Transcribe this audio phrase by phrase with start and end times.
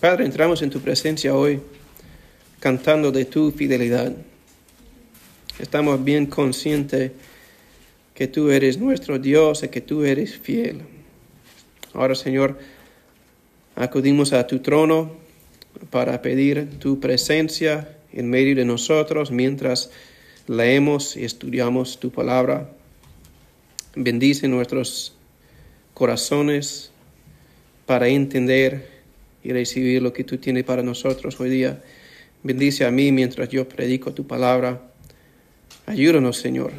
[0.00, 1.60] Padre, entramos en tu presencia hoy
[2.60, 4.12] cantando de tu fidelidad.
[5.58, 7.10] Estamos bien conscientes
[8.14, 10.82] que tú eres nuestro Dios y que tú eres fiel.
[11.94, 12.60] Ahora, Señor,
[13.74, 15.16] acudimos a tu trono
[15.90, 19.90] para pedir tu presencia en medio de nosotros mientras
[20.46, 22.70] leemos y estudiamos tu palabra.
[23.96, 25.16] Bendice nuestros
[25.92, 26.92] corazones
[27.84, 28.97] para entender
[29.42, 31.82] y recibir lo que tú tienes para nosotros hoy día.
[32.42, 34.82] Bendice a mí mientras yo predico tu palabra.
[35.86, 36.72] Ayúdanos, Señor,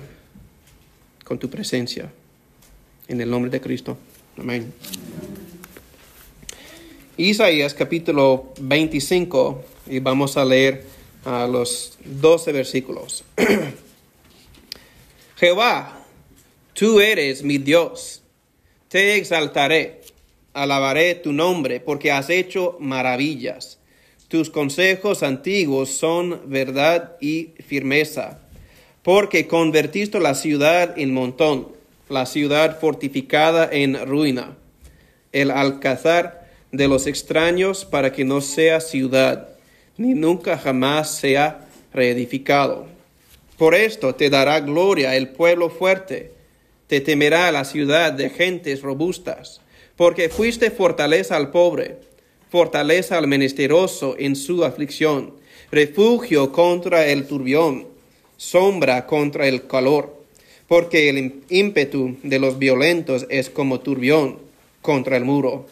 [1.23, 2.12] con tu presencia.
[3.08, 3.98] En el nombre de Cristo.
[4.38, 4.72] Amén.
[7.17, 10.86] Isaías capítulo 25 y vamos a leer
[11.26, 13.26] a los 12 versículos.
[15.36, 16.05] Jehová,
[16.73, 18.22] tú eres mi Dios,
[18.88, 19.98] te exaltaré
[20.53, 23.80] alabaré tu nombre, porque has hecho maravillas.
[24.27, 28.39] Tus consejos antiguos son verdad y firmeza,
[29.03, 31.70] porque convertiste la ciudad en montón,
[32.09, 34.55] la ciudad fortificada en ruina,
[35.31, 39.50] el alcázar de los extraños para que no sea ciudad,
[39.97, 42.88] ni nunca jamás sea reedificado.
[43.58, 46.33] Por esto te dará gloria el pueblo fuerte,
[46.88, 49.61] te temerá la ciudad de gentes robustas
[50.00, 51.97] porque fuiste fortaleza al pobre,
[52.50, 55.33] fortaleza al menesteroso en su aflicción,
[55.72, 57.86] refugio contra el turbión,
[58.38, 60.23] sombra contra el calor,
[60.70, 64.39] porque el ímpetu de los violentos es como turbión
[64.81, 65.66] contra el muro.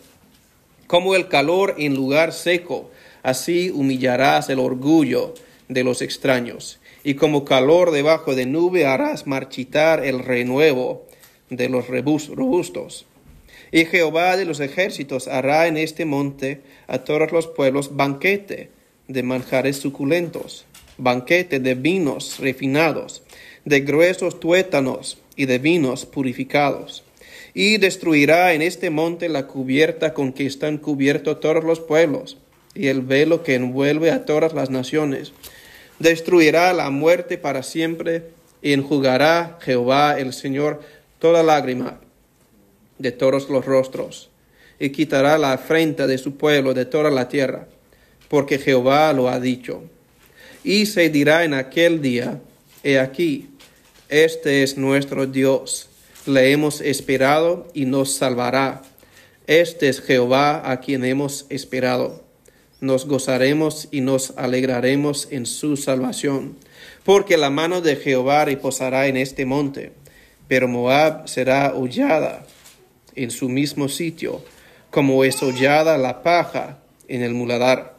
[0.87, 2.91] Como el calor en lugar seco,
[3.23, 5.35] así humillarás el orgullo
[5.69, 11.05] de los extraños, y como calor debajo de nube harás marchitar el renuevo
[11.49, 13.06] de los robustos.
[13.71, 18.69] Y Jehová de los ejércitos hará en este monte a todos los pueblos banquete
[19.07, 20.65] de manjares suculentos,
[20.97, 23.23] banquete de vinos refinados,
[23.65, 27.03] de gruesos tuétanos y de vinos purificados.
[27.53, 32.37] Y destruirá en este monte la cubierta con que están cubiertos todos los pueblos,
[32.73, 35.33] y el velo que envuelve a todas las naciones.
[35.99, 38.29] Destruirá la muerte para siempre,
[38.61, 40.81] y enjugará Jehová el Señor
[41.19, 41.99] toda lágrima
[42.99, 44.29] de todos los rostros,
[44.79, 47.67] y quitará la afrenta de su pueblo de toda la tierra,
[48.29, 49.83] porque Jehová lo ha dicho.
[50.63, 52.41] Y se dirá en aquel día,
[52.83, 53.49] he aquí,
[54.09, 55.89] este es nuestro Dios,
[56.25, 58.81] le hemos esperado y nos salvará.
[59.47, 62.23] Este es Jehová a quien hemos esperado.
[62.81, 66.57] Nos gozaremos y nos alegraremos en su salvación,
[67.05, 69.93] porque la mano de Jehová reposará en este monte,
[70.47, 72.45] pero Moab será hollada
[73.17, 74.43] en su mismo sitio,
[74.91, 77.95] como es hollada la paja en el muladar,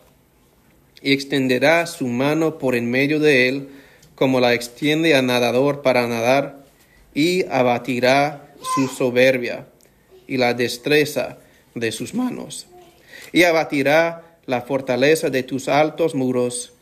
[1.03, 3.69] y extenderá su mano por en medio de él,
[4.15, 6.65] como la extiende a nadador para nadar,
[7.15, 9.67] y abatirá su soberbia
[10.27, 11.39] y la destreza
[11.75, 12.67] de sus manos,
[13.33, 16.73] y abatirá la fortaleza de tus altos muros,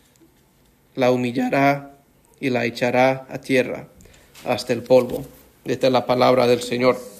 [0.94, 1.98] la humillará
[2.40, 3.88] y la echará a tierra
[4.44, 5.24] hasta el polvo.
[5.64, 7.15] Esta es la palabra del Señor.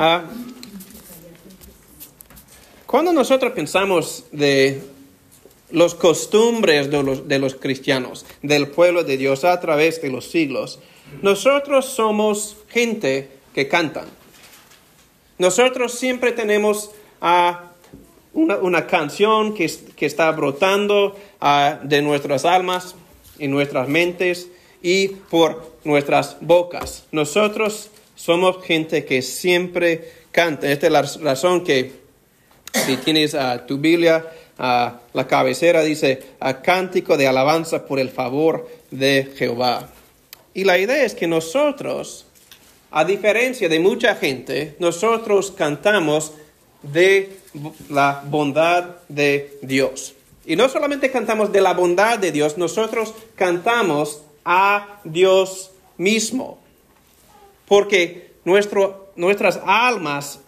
[0.00, 0.22] Ah,
[2.86, 4.80] cuando nosotros pensamos de
[5.70, 10.30] los costumbres de los, de los cristianos, del pueblo de Dios a través de los
[10.30, 10.78] siglos,
[11.20, 14.06] nosotros somos gente que cantan.
[15.36, 17.72] Nosotros siempre tenemos ah,
[18.32, 22.94] una, canción que, que, está brotando ah, de nuestras almas
[23.36, 24.48] y nuestras mentes
[24.80, 27.04] y por nuestras bocas.
[27.10, 30.70] Nosotros somos gente que siempre canta.
[30.70, 31.92] Esta es la razón que
[32.72, 34.26] si tienes a tu Biblia,
[34.58, 39.88] a la cabecera dice a cántico de alabanza por el favor de Jehová.
[40.52, 42.26] Y la idea es que nosotros,
[42.90, 46.32] a diferencia de mucha gente, nosotros cantamos
[46.82, 47.36] de
[47.88, 50.14] la bondad de Dios.
[50.44, 56.58] Y no solamente cantamos de la bondad de Dios, nosotros cantamos a Dios mismo
[57.68, 60.40] porque nuestras almas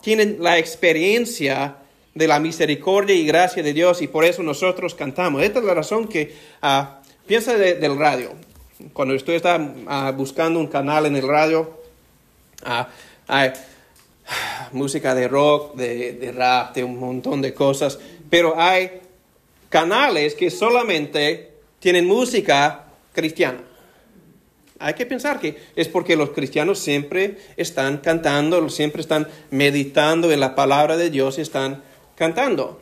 [0.00, 1.76] tienen la experiencia
[2.14, 5.42] de la misericordia y gracia de Dios y por eso nosotros cantamos.
[5.42, 6.84] Esta es la razón que uh,
[7.26, 8.32] piensa del radio.
[8.92, 11.82] Cuando usted está ah, buscando un canal en el radio,
[12.64, 12.88] ah,
[13.28, 13.52] hay
[14.72, 17.98] música de rock, de rap, de un montón de cosas,
[18.28, 19.00] pero hay
[19.68, 23.60] canales que solamente tienen música cristiana
[24.82, 30.40] hay que pensar que es porque los cristianos siempre están cantando, siempre están meditando en
[30.40, 31.82] la palabra de Dios y están
[32.16, 32.80] cantando.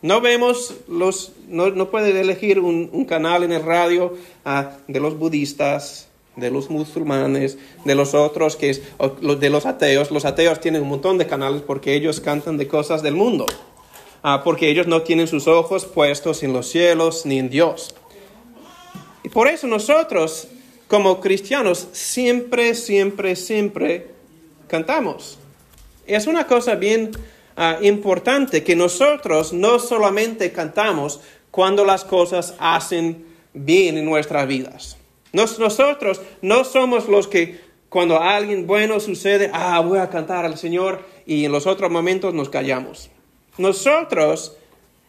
[0.00, 5.18] No vemos los, no, no puedes elegir un, canal en el radio ah, de los
[5.18, 8.82] budistas, de los musulmanes, de los otros, que es,
[9.40, 10.12] de los ateos.
[10.12, 13.46] Los ateos tienen un montón de canales porque ellos cantan de cosas del mundo,
[14.22, 17.94] ah, porque ellos no tienen sus ojos puestos en los cielos ni en Dios.
[19.24, 20.46] Y por eso nosotros,
[20.88, 24.08] como cristianos, siempre, siempre, siempre
[24.66, 25.38] cantamos.
[26.06, 27.12] Es una cosa bien
[27.60, 31.18] Ah, importante que nosotros no solamente cantamos
[31.50, 34.96] cuando las cosas hacen bien en nuestras vidas.
[35.32, 41.04] nosotros no somos los que cuando alguien bueno sucede, ah, voy a cantar al Señor
[41.26, 43.10] y en los otros momentos nos callamos.
[43.56, 44.56] Nosotros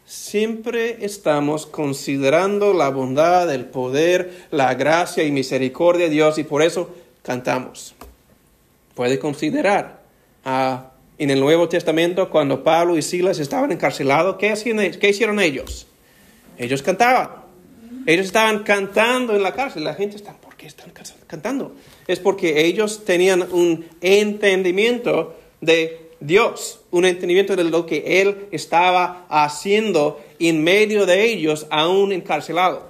[0.10, 6.64] siempre estamos considerando la bondad, el poder, la gracia y misericordia de Dios y por
[6.64, 6.90] eso
[7.22, 7.94] cantamos.
[8.96, 10.02] Puede considerar
[10.44, 10.90] a
[11.20, 14.54] en el Nuevo Testamento, cuando Pablo y Silas estaban encarcelados, ¿qué,
[15.00, 15.86] ¿qué hicieron ellos?
[16.58, 17.30] Ellos cantaban.
[18.06, 19.84] Ellos estaban cantando en la cárcel.
[19.84, 20.92] La gente está, ¿por qué están
[21.28, 21.76] cantando?
[22.08, 29.26] Es porque ellos tenían un entendimiento de Dios, un entendimiento de lo que Él estaba
[29.30, 32.90] haciendo en medio de ellos, aún encarcelado.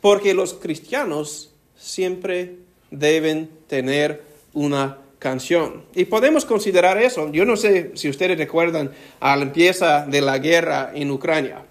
[0.00, 2.56] Porque los cristianos siempre
[2.90, 4.22] deben tener
[4.52, 5.84] una canción.
[5.94, 7.32] Y podemos considerar eso.
[7.32, 8.90] Yo no sé si ustedes recuerdan
[9.20, 11.62] a la empieza de la guerra en Ucrania.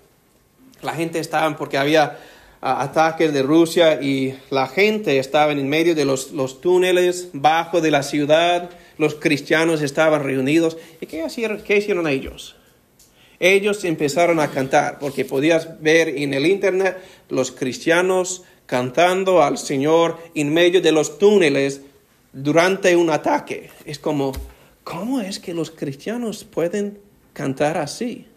[0.81, 2.17] La gente estaba porque había
[2.61, 7.79] ah, ataques de Rusia y la gente estaba en medio de los, los, túneles bajo
[7.79, 8.71] de la ciudad.
[8.97, 10.77] Los cristianos estaban reunidos.
[11.01, 12.55] ¿Y qué hicieron, qué hicieron ellos?
[13.39, 16.97] Ellos empezaron a cantar porque podías ver en el internet
[17.29, 21.81] los cristianos cantando al Señor en medio de los túneles
[22.31, 23.69] durante un ataque.
[23.85, 24.31] Es como,
[24.83, 26.99] ¿cómo es que los cristianos pueden
[27.33, 28.27] cantar así?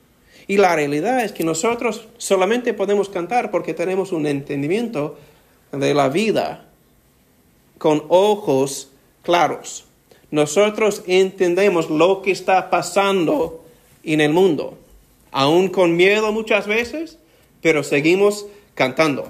[0.47, 5.19] Y la realidad es que nosotros solamente podemos cantar porque tenemos un entendimiento
[5.73, 6.69] de la vida
[7.79, 8.91] con ojos
[9.23, 9.86] claros.
[10.31, 13.65] Nosotros entendemos lo que está pasando
[14.03, 14.79] en el mundo,
[15.31, 17.19] aún con miedo muchas veces,
[17.63, 19.29] pero seguimos cantando.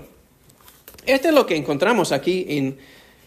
[1.04, 2.78] Esto es lo que encontramos aquí en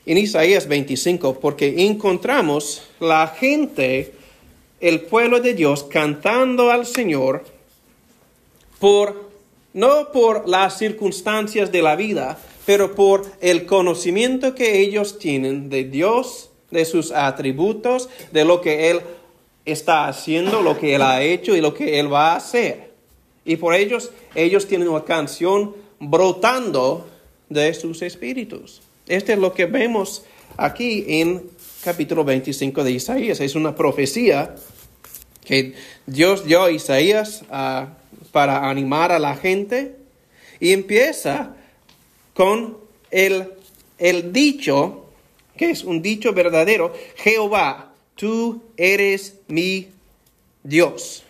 [0.10, 4.14] en Isaías 25, porque encontramos la gente,
[4.80, 7.46] el pueblo de Dios, cantando al Señor
[8.80, 9.30] por,
[9.74, 15.84] no por las circunstancias de la vida, pero por el conocimiento que ellos tienen de
[15.84, 19.02] Dios, de sus atributos, de lo que Él
[19.66, 22.92] está haciendo, lo que Él ha hecho y lo que Él va a hacer.
[23.46, 27.08] Y por ellos, ellos tienen una canción brotando
[27.50, 28.82] de sus espíritus.
[29.08, 30.24] Este es lo que vemos
[30.58, 31.50] aquí en
[31.84, 33.40] capítulo 25 de Isaías.
[33.40, 34.56] Es una profecía
[35.46, 35.74] que
[36.06, 37.94] Dios dio a Isaías ah,
[38.32, 39.96] para animar a la gente
[40.60, 41.56] y empieza
[42.34, 42.78] con
[43.10, 43.54] el,
[43.98, 45.09] el dicho,
[45.60, 49.90] que es un dicho verdadero, Jehová, tú eres mi
[50.64, 51.26] Dios.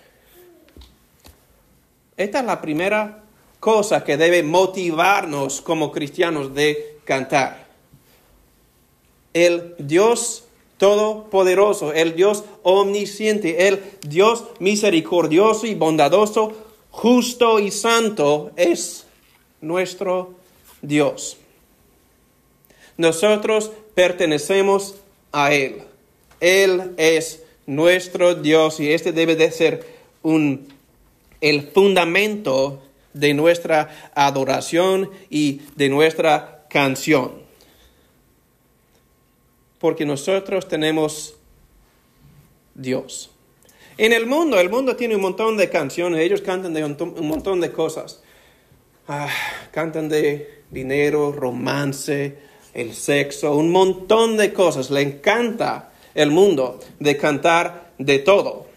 [2.16, 3.24] Esta es la primera
[3.60, 7.66] cosa que debe motivarnos como cristianos de cantar
[9.34, 10.44] el Dios
[10.78, 16.54] todopoderoso, el Dios omnisciente, el Dios misericordioso y bondadoso,
[16.92, 19.08] justo y santo es
[19.60, 20.36] nuestro
[20.84, 21.40] Dios.
[23.00, 24.98] Nosotros pertenecemos
[25.32, 25.82] a Él.
[26.40, 29.86] Él es nuestro Dios y este debe de ser
[30.22, 30.68] un,
[31.42, 37.50] el fundamento de nuestra adoración y de nuestra canción
[39.80, 41.36] porque nosotros tenemos
[42.76, 43.32] Dios.
[43.98, 47.60] En el mundo, el mundo tiene un montón de canciones, ellos cantan de un montón
[47.60, 48.22] de cosas.
[49.08, 49.30] Ah,
[49.72, 52.38] cantan de dinero, romance,
[52.74, 54.90] el sexo, un montón de cosas.
[54.90, 58.68] Le encanta el mundo de cantar de todo.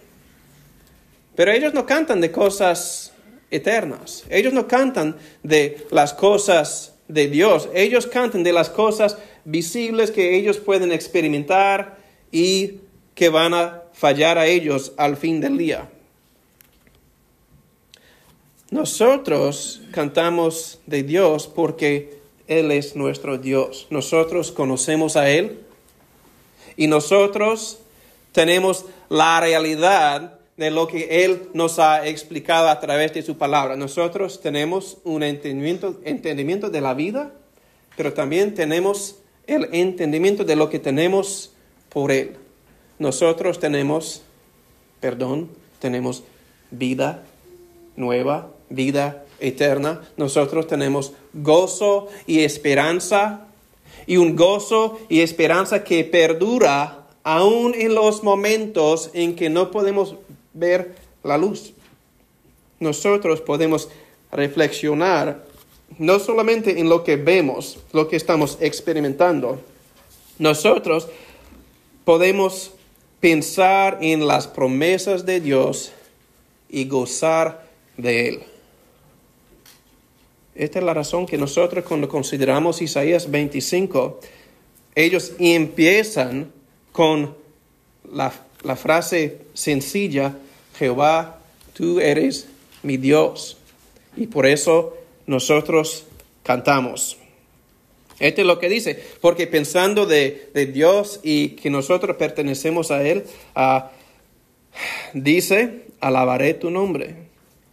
[1.34, 3.12] Pero ellos no cantan de cosas
[3.50, 4.24] eternas.
[4.28, 7.68] Ellos no cantan de las cosas de Dios.
[7.74, 11.98] Ellos cantan de las cosas visibles que ellos pueden experimentar
[12.30, 12.80] y
[13.14, 15.90] que van a fallar a ellos al fin del día.
[18.70, 22.21] Nosotros cantamos de Dios porque
[22.58, 23.86] Él es nuestro Dios.
[23.90, 25.60] Nosotros conocemos a Él
[26.76, 27.78] y nosotros
[28.32, 33.76] tenemos la realidad de lo que Él nos ha explicado a través de su palabra.
[33.76, 37.32] Nosotros tenemos un entendimiento, entendimiento de la vida,
[37.96, 39.16] pero también tenemos
[39.46, 41.52] el entendimiento de lo que tenemos
[41.88, 42.36] por Él.
[42.98, 44.22] Nosotros tenemos
[45.02, 46.22] perdón, tenemos
[46.70, 47.24] vida
[47.96, 50.00] nueva vida eterna.
[50.16, 53.46] Nosotros tenemos gozo y esperanza
[54.06, 60.16] y un gozo y esperanza que perdura aún en los momentos en que no podemos
[60.54, 61.72] ver la luz.
[62.80, 63.88] Nosotros podemos
[64.32, 65.44] reflexionar
[65.98, 69.60] no solamente en lo que vemos, lo que estamos experimentando,
[70.38, 71.08] nosotros
[72.04, 72.72] podemos
[73.20, 75.92] pensar en las promesas de Dios
[76.68, 78.42] y gozar de Él.
[80.54, 84.20] Esta es la razón que nosotros cuando consideramos Isaías 25,
[84.94, 86.52] ellos empiezan
[86.92, 87.34] con
[88.12, 88.32] la,
[88.62, 90.36] la frase sencilla,
[90.78, 91.40] Jehová,
[91.72, 92.48] tú eres
[92.82, 93.56] mi Dios.
[94.16, 96.04] Y por eso nosotros
[96.42, 97.16] cantamos.
[98.22, 103.24] Esto es lo que dice, porque pensando de, Dios y que nosotros pertenecemos a Él,
[103.56, 103.90] ah,
[105.12, 107.16] dice, alabaré tu nombre,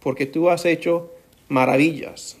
[0.00, 1.12] porque tú has hecho
[1.48, 2.39] maravillas.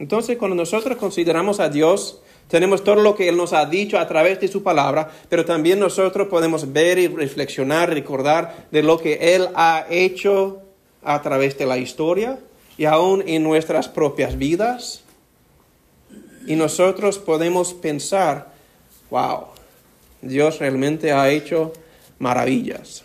[0.00, 4.08] Entonces, cuando nosotros consideramos a Dios, tenemos todo lo que Él nos ha dicho a
[4.08, 9.34] través de su palabra, pero también nosotros podemos ver y reflexionar, recordar de lo que
[9.34, 10.62] Él ha hecho
[11.02, 12.38] a través de la historia
[12.78, 15.02] y aún en nuestras propias vidas.
[16.46, 18.54] Y nosotros podemos pensar,
[19.10, 19.48] wow,
[20.22, 21.74] Dios realmente ha hecho
[22.18, 23.04] maravillas.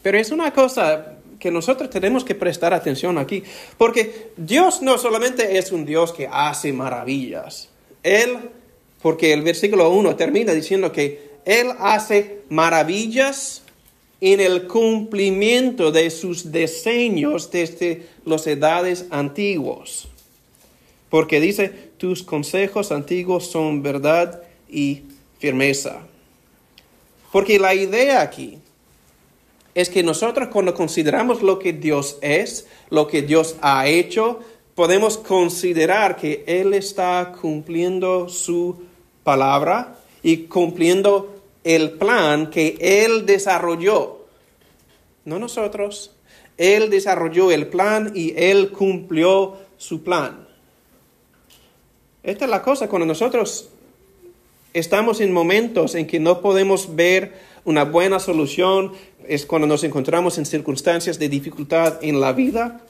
[0.00, 1.13] Pero es una cosa
[1.44, 3.42] que nosotros tenemos que prestar atención aquí,
[3.76, 7.68] porque Dios no solamente es un Dios que hace maravillas,
[8.02, 8.48] Él,
[9.02, 13.60] porque el versículo 1 termina diciendo que Él hace maravillas
[14.22, 20.08] en el cumplimiento de sus diseños desde las edades antiguos.
[21.10, 25.02] Porque dice, tus consejos antiguos son verdad y
[25.38, 26.06] firmeza.
[27.30, 28.60] Porque la idea aquí
[29.74, 34.40] es que nosotros cuando consideramos lo que Dios es, lo que Dios ha hecho,
[34.74, 38.82] podemos considerar que Él está cumpliendo su
[39.24, 44.26] palabra y cumpliendo el plan que Él desarrolló.
[45.24, 46.12] No nosotros.
[46.56, 50.46] Él desarrolló el plan y Él cumplió su plan.
[52.22, 53.70] Esta es la cosa cuando nosotros
[54.72, 58.92] estamos en momentos en que no podemos ver una buena solución,
[59.26, 62.80] es cuando nos encontramos en circunstancias de dificultad en la vida.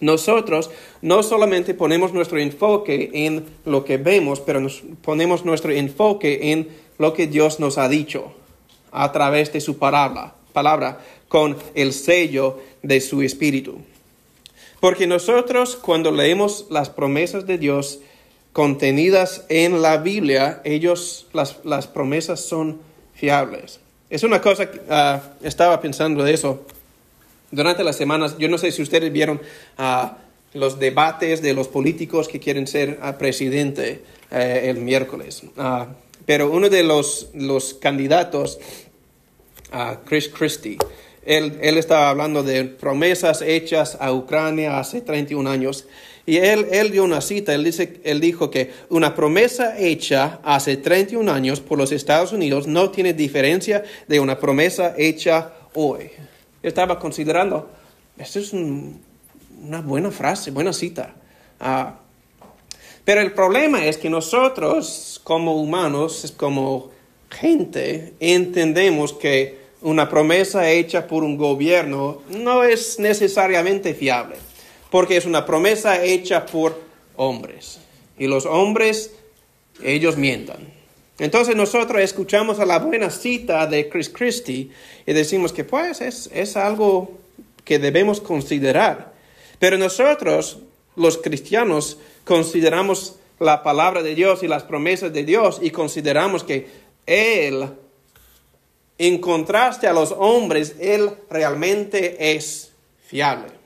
[0.00, 6.52] Nosotros no solamente ponemos nuestro enfoque en lo que vemos, pero nos ponemos nuestro enfoque
[6.52, 8.32] en lo que Dios nos ha dicho
[8.92, 13.78] a través de su palabra, palabra con el sello de su espíritu.
[14.80, 18.00] Porque nosotros cuando leemos las promesas de Dios
[18.52, 22.80] contenidas en la Biblia, ellos, las, las promesas son
[23.16, 23.80] fiables.
[24.08, 26.64] Es una cosa que ah, estaba pensando de eso
[27.50, 28.36] durante las semanas.
[28.38, 29.40] Yo no sé si ustedes vieron
[29.78, 30.18] ah,
[30.54, 35.42] los debates de los políticos que quieren ser ah, presidente eh, el miércoles.
[36.24, 38.58] pero uno de los, los candidatos,
[40.04, 40.78] Chris Christie,
[41.24, 45.86] él, él, estaba hablando de promesas hechas a Ucrania hace 31 años.
[46.26, 50.76] Y él, él dio una cita, él, dice, él dijo que una promesa hecha hace
[50.76, 56.10] 31 años por los Estados Unidos no tiene diferencia de una promesa hecha hoy.
[56.64, 57.70] Yo estaba considerando,
[58.18, 61.14] esto es una buena frase, buena cita.
[61.60, 62.00] Ah,
[63.04, 66.90] pero el problema es que nosotros como humanos, como
[67.30, 74.45] gente, entendemos que una promesa hecha por un gobierno no es necesariamente fiable
[74.90, 76.80] porque es una promesa hecha por
[77.16, 77.80] hombres.
[78.18, 79.12] Y los hombres,
[79.82, 80.76] ellos mientan.
[81.18, 84.70] Entonces nosotros escuchamos a la buena cita de Chris Christie
[85.06, 87.18] y decimos que pues es, es algo
[87.64, 89.14] que debemos considerar.
[89.58, 90.58] Pero nosotros,
[90.94, 96.68] los cristianos, consideramos la palabra de Dios y las promesas de Dios y consideramos que
[97.06, 97.66] Él,
[98.98, 102.72] en contraste a los hombres, Él realmente es
[103.06, 103.56] fiable.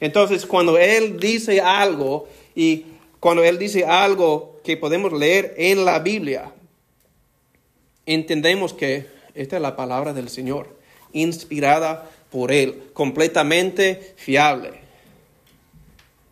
[0.00, 2.86] Entonces, cuando Él dice algo y
[3.20, 6.52] cuando Él dice algo que podemos leer en la Biblia,
[8.06, 10.74] entendemos que esta es la palabra del Señor,
[11.12, 14.80] inspirada por Él, completamente fiable.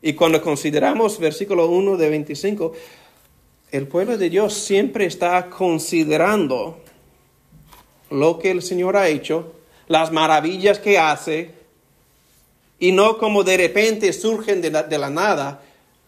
[0.00, 2.72] Y cuando consideramos versículo 1 de 25,
[3.70, 6.78] el pueblo de Dios siempre está considerando
[8.10, 9.52] lo que el Señor ha hecho,
[9.88, 11.57] las maravillas que hace,
[12.78, 15.62] y no como de repente surgen de la, nada,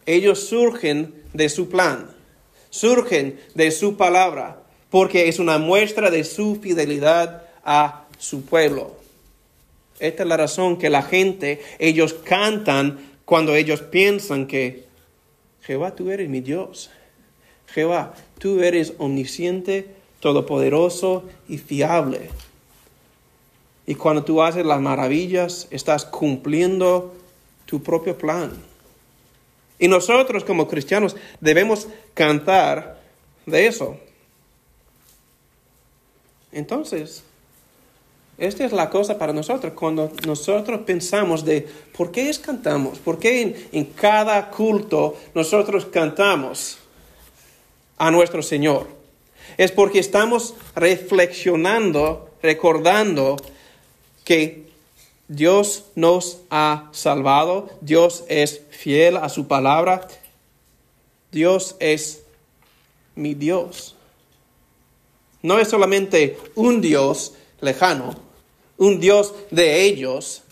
[0.05, 2.09] ellos surgen de su plan,
[2.69, 8.95] surgen de su palabra, porque es una muestra de su fidelidad a su pueblo.
[9.99, 14.85] Esta es la razón que la gente, ellos cantan cuando ellos piensan que
[15.61, 16.89] Jehová, tú eres mi Dios.
[17.67, 19.87] Jehová, tú eres omnisciente,
[20.19, 22.29] todopoderoso y fiable.
[23.85, 27.13] Y cuando tú haces las maravillas, estás cumpliendo
[27.65, 28.51] tu propio plan.
[29.79, 33.01] Y nosotros como cristianos debemos cantar
[33.45, 33.97] de eso.
[36.51, 37.23] Entonces,
[38.37, 43.19] esta es la cosa para nosotros, cuando nosotros pensamos de por qué es cantamos, por
[43.19, 46.79] qué en, cada culto nosotros cantamos
[47.97, 48.87] a nuestro Señor.
[49.57, 53.37] Es porque estamos reflexionando, recordando
[54.23, 54.65] que
[55.27, 60.07] Dios nos ha salvado, Dios es fiel a su palabra,
[61.31, 62.23] Dios es
[63.15, 63.95] mi Dios.
[65.41, 68.15] No es solamente un Dios lejano,
[68.77, 70.43] un Dios de ellos,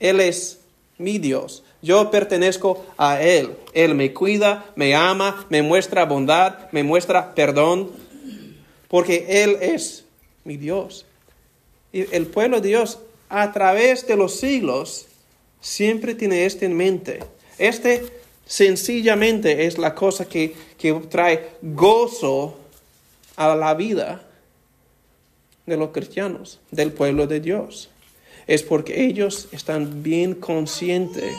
[0.00, 0.60] Él es
[0.98, 1.62] mi Dios.
[1.80, 3.54] Yo pertenezco a Él.
[3.72, 7.90] Él me cuida, me ama, me muestra bondad, me muestra perdón,
[8.88, 10.04] porque Él es
[10.44, 11.06] mi Dios.
[11.92, 12.98] Y el pueblo de Dios,
[13.34, 15.06] a través de los siglos,
[15.60, 17.18] siempre tiene esto en mente.
[17.58, 18.04] Este
[18.46, 22.56] sencillamente es la cosa que, que trae gozo
[23.34, 24.22] a la vida
[25.66, 27.90] de los cristianos, del pueblo de Dios.
[28.46, 31.34] Es porque ellos están bien conscientes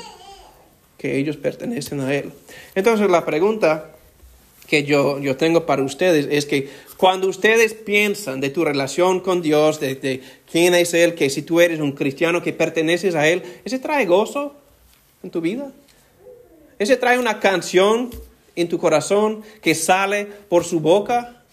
[0.98, 2.34] que ellos pertenecen a Él.
[2.74, 3.92] Entonces la pregunta
[4.68, 9.42] que yo, yo tengo para ustedes es que cuando ustedes piensan de tu relación con
[9.42, 13.44] Dios, de, quién es Él, que si tú eres un cristiano que perteneces a Él,
[13.66, 14.56] ¿ese trae gozo
[15.22, 15.72] en tu vida?
[16.80, 18.12] ¿Ese trae una canción
[18.56, 21.44] en tu corazón que sale por su boca?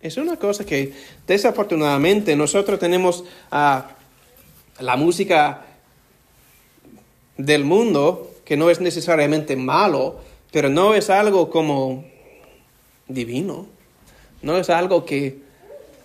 [0.00, 0.94] Es una cosa que
[1.26, 3.96] desafortunadamente nosotros tenemos a
[4.80, 5.66] la música
[7.36, 12.04] del mundo, que no es necesariamente malo, pero no es algo como
[13.06, 13.66] divino,
[14.42, 15.38] no es algo que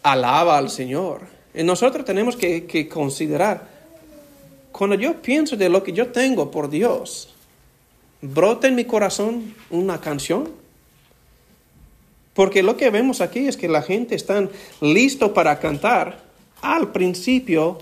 [0.02, 1.22] alaba al Señor.
[1.54, 3.70] Nosotros tenemos que, que considerar,
[4.72, 7.34] cuando yo pienso de lo que yo tengo por Dios,
[8.22, 10.50] ¿brota en mi corazón una canción?
[12.34, 14.50] Porque lo que vemos aquí es que la gente está
[14.82, 16.24] listo para cantar
[16.62, 17.78] al principio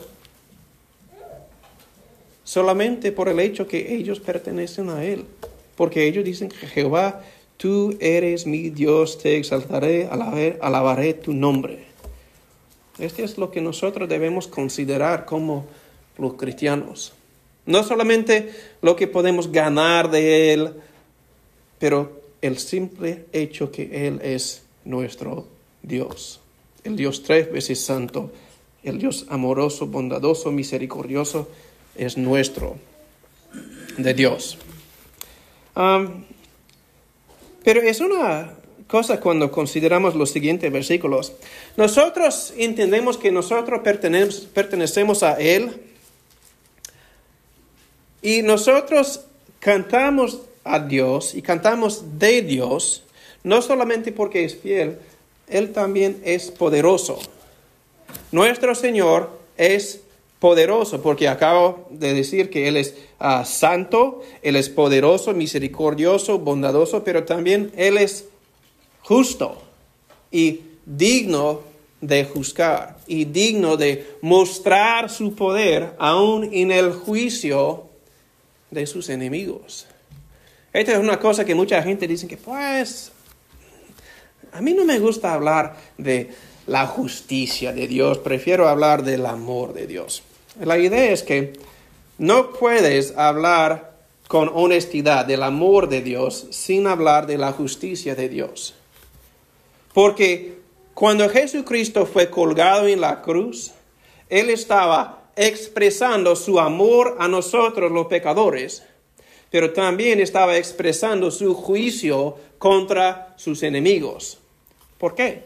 [2.43, 5.26] solamente por el hecho que ellos pertenecen a Él.
[5.82, 7.24] Porque ellos dicen Jehová,
[7.58, 11.86] tú eres mi Dios, te exaltaré, alabaré, alabaré tu nombre.
[13.00, 15.65] Este es lo que nosotros debemos considerar como
[16.20, 17.13] los cristianos.
[17.65, 18.52] No solamente
[18.84, 20.70] lo que podemos ganar de Él,
[21.80, 25.48] pero el simple hecho que Él es nuestro
[25.82, 26.41] Dios.
[26.84, 28.32] El Dios tres veces santo,
[28.84, 31.50] el Dios amoroso, bondadoso, misericordioso,
[31.96, 32.76] es nuestro,
[33.98, 34.60] de Dios.
[35.74, 36.22] Pero
[37.82, 38.54] es una
[38.88, 41.34] cosa cuando consideramos los siguientes versículos.
[41.78, 43.82] Nosotros entendemos que nosotros
[44.54, 45.82] pertenecemos a Él
[48.22, 49.22] y nosotros
[49.60, 53.04] cantamos a Dios y cantamos de Dios,
[53.44, 54.98] no solamente porque es fiel,
[55.48, 57.20] Él también es poderoso.
[58.32, 60.02] Nuestro Señor es
[60.41, 67.04] poderoso, porque acabo de decir que Él es ah, santo, Él es poderoso, misericordioso, bondadoso,
[67.04, 68.25] pero también Él es
[69.04, 69.62] justo
[70.32, 71.62] y digno
[72.01, 77.84] de juzgar y digno de mostrar su poder aún en el juicio
[78.71, 79.86] de sus enemigos.
[80.73, 83.12] Esta es una cosa que mucha gente dice que pues
[84.51, 86.32] a mí no me gusta hablar de
[86.65, 90.23] la justicia de Dios, prefiero hablar del amor de Dios.
[90.60, 91.54] La idea es que
[92.18, 93.92] no puedes hablar
[94.28, 98.76] con honestidad del amor de Dios sin hablar de la justicia de Dios.
[99.94, 100.58] Porque
[100.94, 103.72] cuando Jesucristo fue colgado en la cruz,
[104.30, 108.84] Él estaba expresando su amor a nosotros los pecadores
[109.52, 114.40] pero también estaba expresando su juicio contra sus enemigos.
[114.98, 115.44] ¿Por qué?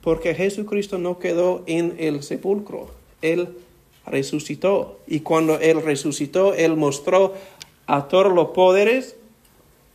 [0.00, 2.88] Porque Jesucristo no quedó en el sepulcro,
[3.20, 3.48] Él
[4.06, 4.98] resucitó.
[5.06, 7.34] Y cuando Él resucitó, Él mostró
[7.86, 9.16] a todos los poderes,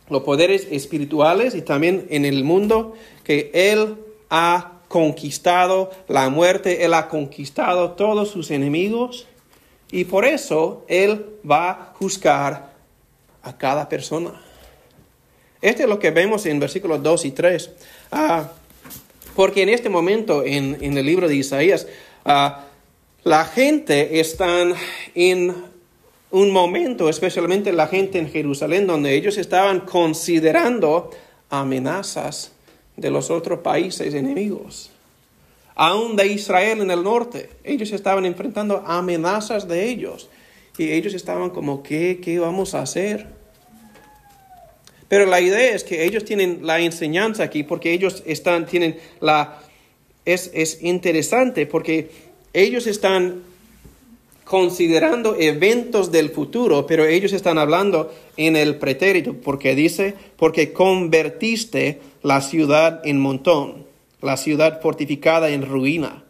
[0.08, 2.94] los poderes espirituales y también en el mundo,
[3.24, 3.96] que Él
[4.30, 9.26] ha conquistado la muerte, Él ha conquistado todos sus enemigos.
[9.90, 12.72] Y por eso Él va a juzgar
[13.42, 14.40] a cada persona.
[15.60, 17.70] Este es lo que vemos en versículos 2 y 3.
[18.10, 18.50] Ah,
[19.36, 21.86] porque en este momento en, el libro de Isaías,
[22.24, 22.66] ah,
[23.24, 24.64] La gente está
[25.14, 25.54] en
[26.32, 31.10] un momento, especialmente la gente en Jerusalén, donde ellos estaban considerando
[31.48, 32.50] amenazas
[32.96, 34.90] de los otros países enemigos.
[35.76, 40.28] Aún de Israel en el norte, ellos estaban enfrentando amenazas de ellos.
[40.76, 43.26] Y ellos estaban como, ¿qué, qué vamos a hacer?
[45.08, 49.60] Pero la idea es que ellos tienen la enseñanza aquí porque ellos están, tienen la...
[50.24, 53.42] Es, es interesante porque ellos están
[54.44, 62.00] considerando eventos del futuro, pero ellos están hablando en el pretérito, porque dice, porque convertiste
[62.22, 63.86] la ciudad en montón,
[64.20, 66.24] la ciudad fortificada en ruina,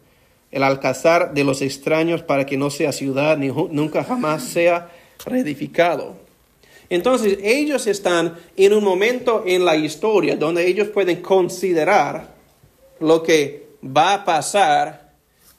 [0.51, 4.89] el alcázar de los extraños para que no sea ciudad ni nunca jamás sea
[5.25, 6.15] reedificado.
[6.89, 12.35] Entonces ellos están en un momento en la historia donde ellos pueden considerar
[12.99, 15.02] lo que va a pasar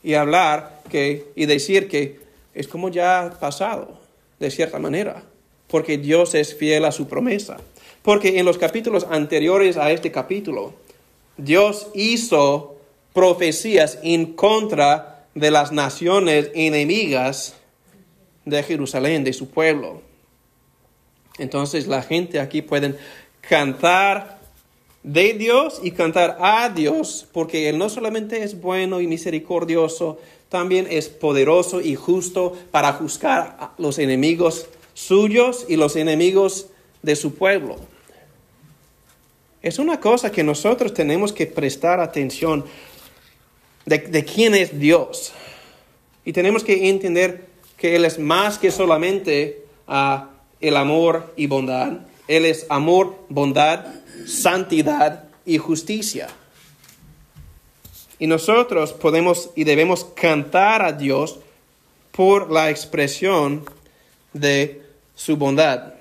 [0.05, 2.21] y hablar que, y decir que
[2.55, 3.99] es como ya pasado,
[4.39, 5.25] de cierta manera,
[5.67, 7.57] porque Dios es fiel a su promesa.
[8.03, 10.75] Porque en los capítulos anteriores a este capítulo,
[11.39, 12.77] Dios hizo
[13.15, 17.55] profecías en contra de las naciones enemigas
[18.45, 20.03] de Jerusalén, de su pueblo.
[21.39, 22.97] Entonces la gente aquí puede
[23.41, 24.34] cantar
[25.05, 30.87] de Dios y cantar a Dios, porque Él no solamente es bueno y misericordioso, también
[30.91, 36.69] es poderoso y justo para juzgar a los enemigos suyos y los enemigos
[37.03, 37.77] de su pueblo.
[39.63, 42.65] Es una cosa que nosotros tenemos que prestar atención
[43.85, 45.33] de, quién es Dios.
[46.25, 50.27] Y tenemos que entender que Él es más que solamente uh,
[50.61, 51.99] el amor y bondad.
[52.29, 53.87] Él es amor, bondad,
[54.27, 56.29] santidad y justicia.
[58.19, 61.39] Y nosotros podemos y debemos cantar a Dios
[62.13, 63.65] por la expresión
[64.33, 64.83] de
[65.15, 65.95] su bondad.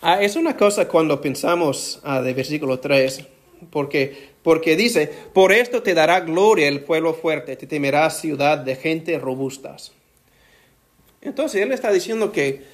[0.00, 3.24] Ah, es una cosa cuando pensamos ah, de versículo 3,
[3.70, 8.74] porque, porque dice, por esto te dará gloria el pueblo fuerte, te temerá ciudad de
[8.76, 9.92] gente robustas.
[11.20, 12.64] Entonces él está diciendo que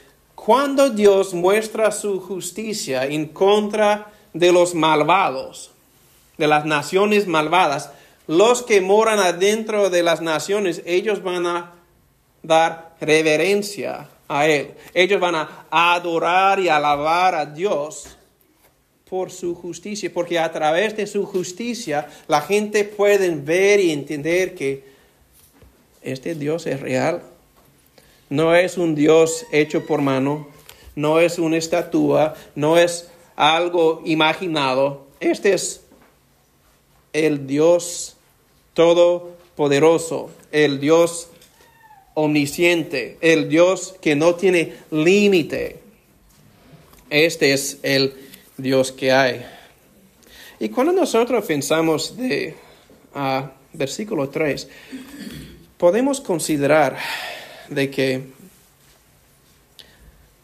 [0.45, 5.73] cuando Dios muestra su justicia en contra de los malvados,
[6.39, 7.91] de las naciones malvadas,
[8.27, 11.75] los que moran adentro de las naciones, ellos van a
[12.43, 14.75] dar reverencia a Él.
[14.95, 18.17] Ellos van a adorar y alabar a Dios
[19.11, 24.55] por su justicia, porque a través de su justicia la gente puede ver y entender
[24.55, 24.85] que
[26.01, 27.23] este Dios es real
[28.31, 30.49] no es un Dios hecho por mano,
[30.95, 35.07] no es una estatua, no es algo imaginado.
[35.21, 35.83] Este es
[37.13, 38.17] el Dios
[38.75, 41.29] todopoderoso, el Dios
[42.15, 45.81] omnisciente, el Dios que no tiene límite.
[47.11, 48.15] Este es el
[48.57, 49.47] Dios que hay.
[50.61, 52.57] Y cuando nosotros pensamos de
[53.15, 54.69] uh, versículo 3,
[55.77, 56.99] podemos considerar
[57.71, 58.39] de que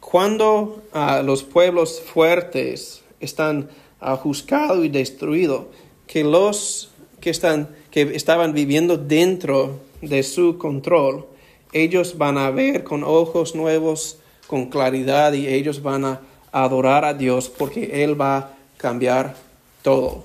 [0.01, 3.69] cuando ah, los pueblos fuertes están
[4.01, 5.65] uh, juzgados y destruidos,
[6.07, 11.27] que los que, están, que estaban viviendo dentro de su control,
[11.73, 16.21] ellos van a ver con ojos nuevos, con claridad, y ellos van a
[16.53, 19.35] adorar a Dios porque Él va a cambiar
[19.83, 20.25] todo.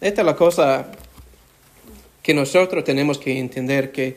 [0.00, 0.92] Esta es la cosa
[2.22, 4.16] que nosotros tenemos que entender, que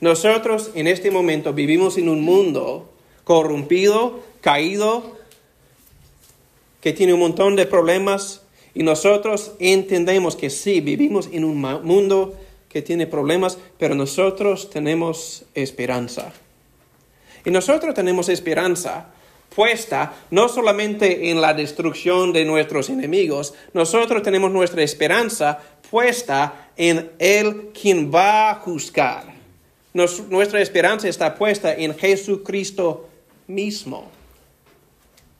[0.00, 2.90] nosotros en este momento vivimos en un mundo
[3.24, 5.16] corrompido, caído,
[6.80, 8.42] que tiene un montón de problemas
[8.74, 12.36] y nosotros entendemos que sí, vivimos en un mundo
[12.68, 16.32] que tiene problemas, pero nosotros tenemos esperanza.
[17.44, 19.08] Y nosotros tenemos esperanza
[19.54, 25.58] puesta no solamente en la destrucción de nuestros enemigos, nosotros tenemos nuestra esperanza
[25.90, 29.35] puesta en el quien va a juzgar
[29.96, 33.08] nuestra esperanza está puesta en Jesucristo
[33.46, 34.10] mismo.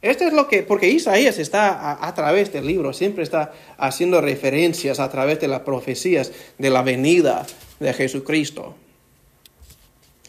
[0.03, 5.01] Esto es lo que, porque Isaías está a, través del libro, siempre está haciendo referencias
[5.01, 7.47] a través de las profecías de la venida
[7.81, 8.75] de Jesucristo.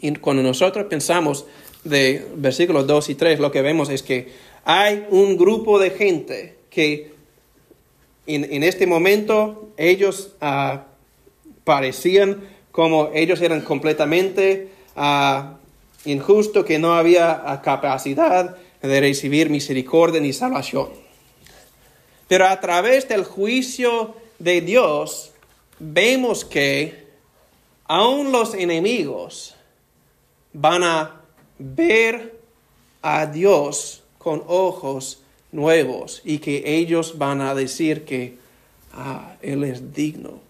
[0.01, 1.45] Y cuando nosotros pensamos
[1.83, 4.29] de versículos 2 y 3, lo que vemos es que
[4.63, 7.13] hay un grupo de gente que
[8.25, 10.79] en, este momento ellos uh,
[11.63, 12.41] parecían
[12.77, 15.57] como ellos eran completamente uh,
[16.05, 20.89] injustos, que no había ah, capacidad de recibir misericordia ni salvación.
[22.27, 25.31] Pero a través del juicio de Dios,
[25.79, 27.07] vemos que
[27.85, 29.55] aún los enemigos
[30.53, 31.21] van a
[31.57, 32.39] ver
[33.01, 38.37] a Dios con ojos nuevos y que ellos van a decir que
[38.93, 40.41] ah, Él es digno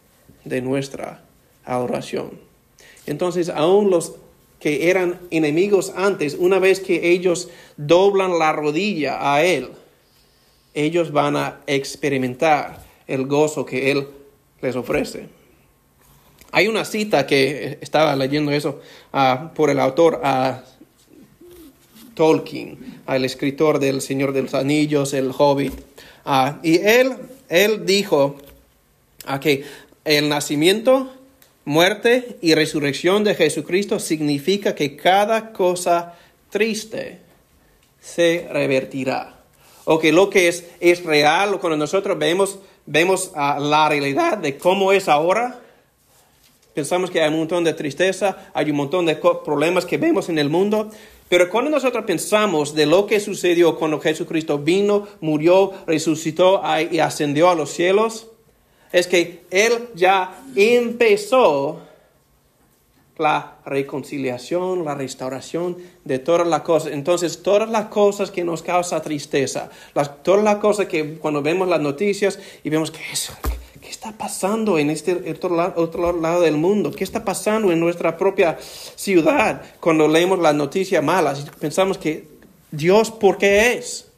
[0.44, 1.24] de nuestra
[1.68, 2.32] adoración.
[3.06, 4.16] Entonces, aún los
[4.60, 9.70] que eran enemigos antes, una vez que ellos doblan la rodilla a Él,
[10.74, 14.08] ellos van a experimentar el gozo que Él
[14.62, 15.30] les ofrece.
[16.52, 18.80] Hay una cita que estaba leyendo eso
[19.14, 20.54] ah, por el autor uh,
[22.14, 25.74] Tolkien, el escritor del Señor de los Anillos, el Hobbit.
[26.26, 27.14] Ah, y él,
[27.48, 28.38] él dijo
[29.40, 29.64] que
[30.04, 31.14] el nacimiento,
[31.68, 36.16] muerte y resurrección de Jesucristo significa que cada cosa
[36.50, 37.20] triste
[38.00, 39.44] se revertirá.
[39.84, 44.94] O que lo que es, es real, cuando nosotros vemos, vemos la realidad de cómo
[44.94, 45.62] es ahora,
[46.74, 50.38] Pensamos que hay un montón de tristeza, hay un montón de problemas que vemos en
[50.38, 50.92] el mundo,
[51.28, 57.50] pero cuando nosotros pensamos de lo que sucedió cuando Jesucristo vino, murió, resucitó y ascendió
[57.50, 58.28] a los cielos,
[58.92, 61.82] es que Él ya empezó
[63.18, 66.94] la reconciliación, la restauración de todas las cosas.
[66.94, 71.68] Entonces, todas las cosas que nos causan tristeza, las, todas las cosas que cuando vemos
[71.68, 73.00] las noticias y vemos que
[73.82, 76.92] ¿Qué está pasando en este otro lado, otro lado, del mundo?
[76.92, 82.28] ¿Qué está pasando en nuestra propia ciudad cuando leemos las noticias malas y pensamos que
[82.72, 84.10] Dios, ¿por qué es?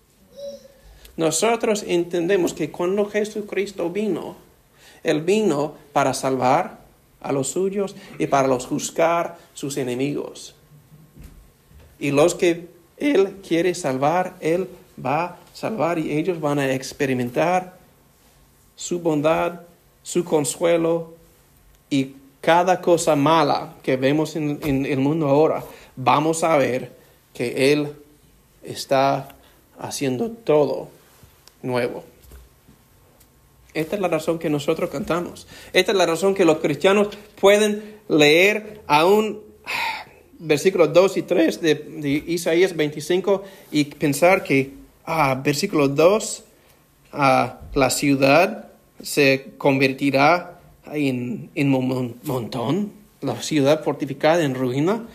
[1.18, 4.38] Nosotros entendemos que cuando Jesucristo vino,
[5.04, 6.80] Él vino para salvar
[7.22, 10.56] a los suyos y para los juzgar sus enemigos.
[12.00, 14.70] Y los que Él quiere salvar, Él
[15.04, 17.78] va a salvar y ellos van a experimentar
[18.76, 19.62] su bondad,
[20.04, 21.14] su consuelo
[21.90, 25.64] y cada cosa mala que vemos en, el mundo ahora,
[25.96, 26.96] vamos a ver
[27.34, 27.94] que Él
[28.64, 29.36] está
[29.78, 30.88] haciendo todo
[31.62, 32.04] nuevo.
[33.80, 35.48] Esta es la razón que nosotros cantamos.
[35.74, 39.40] Esta es la razón que los cristianos pueden leer aún
[40.40, 44.74] versículos 2 y 3 de, Isaías 25 y pensar que,
[45.06, 46.44] ah, versículo 2,
[47.14, 48.70] ah, la ciudad
[49.02, 50.60] se convertirá
[50.92, 55.08] en, un montón, la ciudad fortificada en ruina.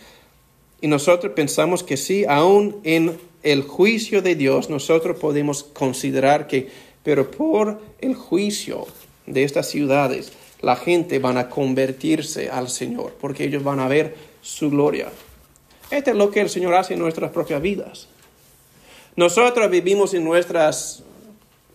[0.81, 6.69] Y nosotros pensamos que sí, aún en el juicio de Dios, nosotros podemos considerar que,
[7.05, 8.87] pero por el juicio
[9.27, 14.15] de estas ciudades, la gente van a convertirse al Señor, porque ellos van a ver
[14.41, 15.09] su gloria.
[15.91, 18.07] Esto es lo que el Señor hace en nuestras propias vidas.
[19.15, 21.03] Nosotros vivimos en nuestras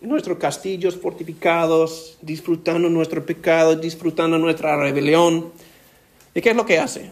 [0.01, 5.53] nuestros castillos fortificados, disfrutando nuestro pecado, disfrutando nuestra rebelión.
[6.33, 7.11] ¿Y qué es lo que hace?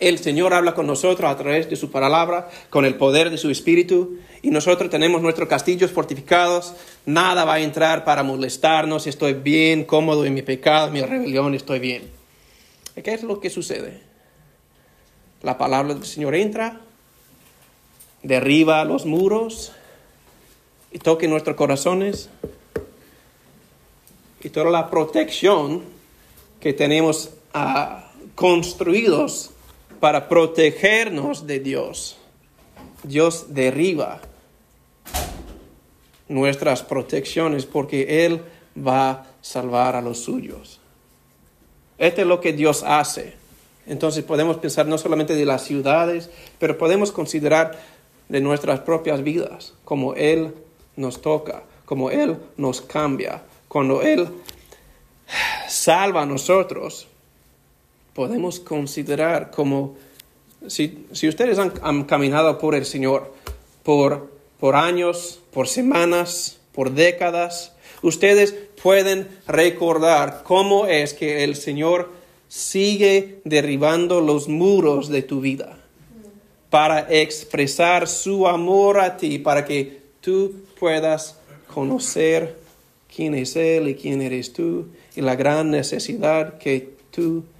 [0.00, 3.50] El Señor habla con nosotros a través de su palabra, con el poder de su
[3.50, 6.74] espíritu, y nosotros tenemos nuestros castillos fortificados.
[7.04, 9.06] Nada va a entrar para molestarnos.
[9.08, 12.10] Estoy bien, cómodo en mi pecado, mi rebelión, estoy bien.
[12.96, 14.00] ¿Y qué es lo que sucede?
[15.42, 16.80] La palabra del Señor entra,
[18.22, 19.72] derriba los muros,
[20.90, 22.28] y toque nuestros corazones
[24.40, 25.82] y toda la protección
[26.60, 29.50] que tenemos ah, construidos
[30.00, 32.18] para protegernos de Dios.
[33.02, 34.20] Dios derriba
[36.28, 38.42] nuestras protecciones porque Él
[38.76, 40.80] va a salvar a los suyos.
[41.98, 43.34] Esto es lo que Dios hace.
[43.86, 47.78] Entonces podemos pensar no solamente de las ciudades, pero podemos considerar
[48.28, 50.54] de nuestras propias vidas, como Él
[50.96, 54.28] nos toca, como Él nos cambia, cuando Él
[55.68, 57.07] salva a nosotros,
[58.18, 59.94] podemos considerar como
[60.66, 63.32] si, ustedes han, caminado por el Señor
[63.84, 72.10] por, por años, por semanas, por décadas, ustedes pueden recordar cómo es que el Señor
[72.48, 75.78] sigue derribando los muros de tu vida
[76.70, 81.38] para expresar su amor a ti, para que tú puedas
[81.72, 82.56] conocer
[83.14, 87.57] quién es Él y quién eres tú y la gran necesidad que tú tienes.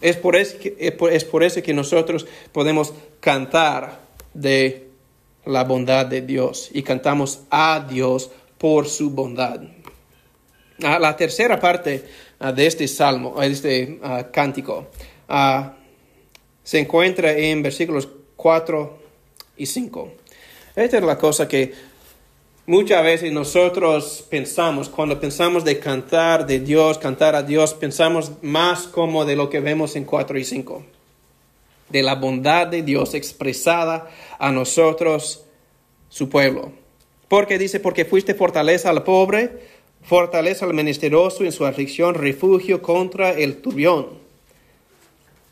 [0.00, 4.00] Es por, eso que, es por eso que nosotros podemos cantar
[4.32, 4.88] de
[5.44, 9.60] la bondad de Dios y cantamos a Dios por su bondad.
[10.82, 12.04] Ah, la tercera parte
[12.38, 14.88] ah, de este salmo, este ah, cántico,
[16.62, 18.98] se encuentra en versículos 4
[19.56, 20.12] y 5.
[20.76, 21.72] Esta es la cosa que
[22.68, 28.82] Muchas veces nosotros pensamos, cuando pensamos de cantar de Dios, cantar a Dios, pensamos más
[28.82, 30.82] como de lo que vemos en 4 y 5,
[31.88, 35.46] de la bondad de Dios expresada a nosotros,
[36.10, 36.72] su pueblo.
[37.28, 39.50] Porque dice, porque fuiste fortaleza al pobre,
[40.02, 44.08] fortaleza al menesteroso en su aflicción, refugio contra el turbión.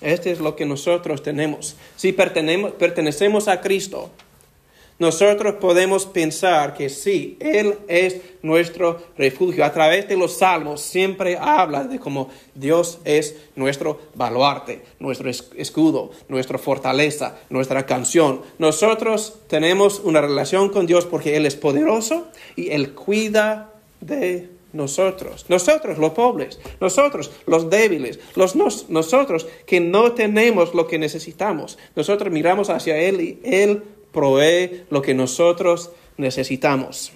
[0.02, 1.76] Este es lo que nosotros tenemos.
[1.96, 4.10] Si pertenecemos a Cristo,
[4.98, 9.64] nosotros podemos pensar que sí, Él es nuestro refugio.
[9.64, 16.12] A través de los salmos siempre habla de cómo Dios es nuestro baluarte, nuestro escudo,
[16.28, 18.40] nuestra fortaleza, nuestra canción.
[18.58, 25.46] Nosotros tenemos una relación con Dios porque Él es poderoso y Él cuida de nosotros.
[25.48, 28.54] Nosotros los pobres, nosotros los débiles, los
[28.88, 31.78] nosotros que no tenemos lo que necesitamos.
[31.96, 37.12] Nosotros miramos hacia Él y Él provee lo que nosotros necesitamos.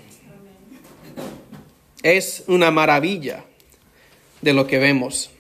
[2.03, 3.45] Es una maravilla
[4.41, 5.31] de lo que vemos.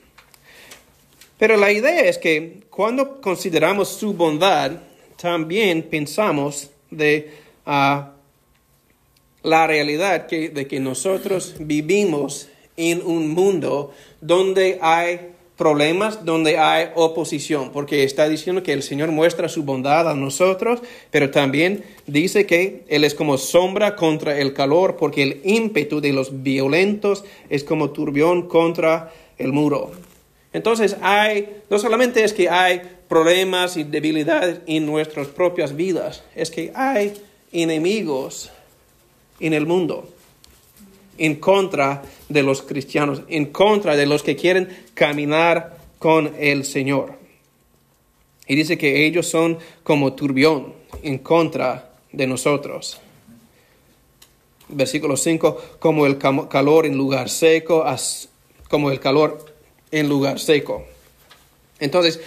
[1.38, 4.72] Pero la idea es que cuando consideramos su bondad,
[5.16, 7.32] también pensamos de
[7.64, 8.12] ah,
[9.42, 16.86] la realidad que, de que nosotros vivimos en un mundo donde hay problemas donde hay
[16.94, 22.46] oposición, porque está diciendo que el Señor muestra su bondad a nosotros, pero también dice
[22.46, 27.62] que Él es como sombra contra el calor, porque el ímpetu de los violentos es
[27.62, 29.90] como turbión contra el muro.
[30.54, 36.50] Entonces hay, no solamente es que hay problemas y debilidades en nuestras propias vidas, es
[36.50, 37.12] que hay
[37.52, 38.50] enemigos
[39.40, 40.08] en el mundo
[41.20, 47.12] en contra de los cristianos, en contra de los que quieren caminar con el Señor.
[48.46, 52.98] Y dice que ellos son como turbión en contra de nosotros.
[54.68, 57.84] Versículo 5, como el calor en lugar seco,
[58.68, 59.44] como el calor
[59.90, 60.86] en lugar seco.
[61.80, 62.18] Entonces,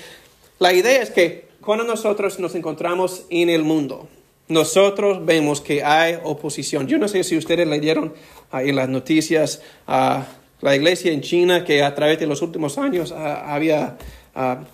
[0.59, 4.07] la idea es que cuando nosotros nos encontramos en el mundo,
[4.47, 6.87] nosotros vemos que hay oposición.
[6.87, 8.13] Yo no sé si ustedes leyeron
[8.51, 10.25] en las noticias a
[10.61, 13.97] la iglesia en China que a través de los últimos años había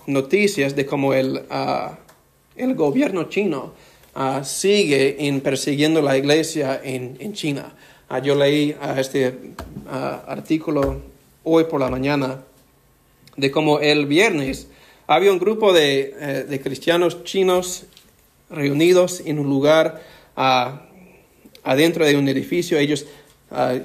[0.06, 1.42] noticias de cómo el,
[2.56, 3.72] el gobierno chino
[4.42, 7.72] sigue en persiguiendo la iglesia en, en China.
[8.22, 9.34] yo leí este
[9.90, 11.00] artículo
[11.44, 12.42] hoy por la mañana
[13.36, 14.68] de cómo el viernes
[15.06, 17.84] había un grupo de, eh, de cristianos chinos
[18.50, 20.02] reunidos en un lugar
[21.62, 22.78] adentro de un edificio.
[22.78, 23.06] Ellos
[23.50, 23.78] Ah,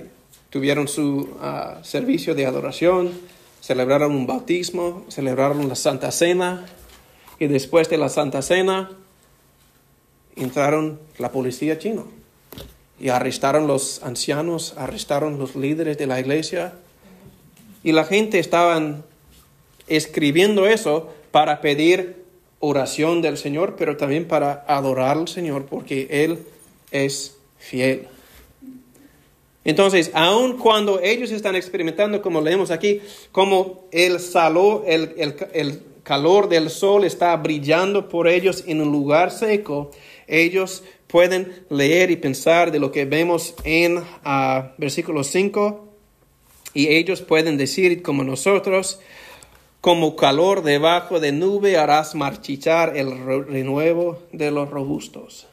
[0.51, 3.12] tuvieron su ah, servicio de adoración,
[3.62, 6.67] celebraron un bautismo, celebraron la Santa Cena
[7.39, 8.91] y después de la Santa Cena
[10.36, 12.08] entraron la policía chino
[12.99, 16.75] y arrestaron los ancianos, arrestaron los líderes de la iglesia
[17.84, 19.04] y la gente estaban
[19.88, 22.23] escribiendo eso para pedir
[22.65, 26.39] oración del Señor, pero también para adorar al Señor porque Él
[26.91, 28.08] es fiel.
[29.63, 33.01] Entonces, aun cuando ellos están experimentando, como leemos aquí,
[33.32, 34.19] como el,
[35.17, 39.89] el, calor del sol está brillando por ellos en un lugar seco,
[40.28, 44.04] ellos pueden leer y pensar de lo que vemos en uh,
[44.78, 45.86] versículo 5
[46.75, 48.99] y ellos pueden decir como nosotros,
[49.86, 55.45] como calor debajo de nube harás marchitar el renuevo de los robustos.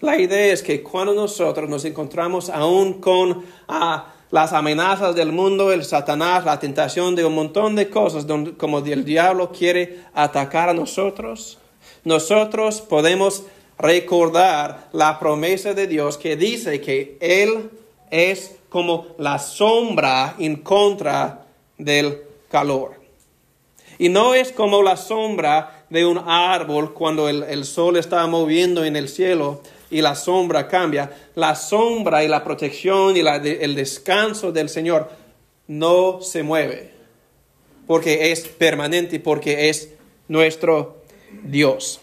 [0.00, 5.72] La idea es que cuando nosotros nos encontramos aún con ah, las amenazas del mundo,
[5.72, 10.68] el Satanás, la tentación de un montón de cosas, donde, como el diablo quiere atacar
[10.68, 11.56] a nosotros,
[12.04, 13.44] nosotros podemos
[13.78, 17.70] recordar la promesa de Dios que dice que Él
[18.10, 21.46] es como la sombra en contra
[21.78, 23.03] del calor.
[24.04, 28.84] Y no es como la sombra de un árbol cuando el, el sol está moviendo
[28.84, 34.52] en el cielo, y la sombra cambia, la sombra y la protección y el descanso
[34.52, 35.08] del Señor
[35.68, 36.90] no se mueve,
[37.86, 39.88] porque es permanente, porque es
[40.28, 40.98] nuestro
[41.42, 42.02] Dios.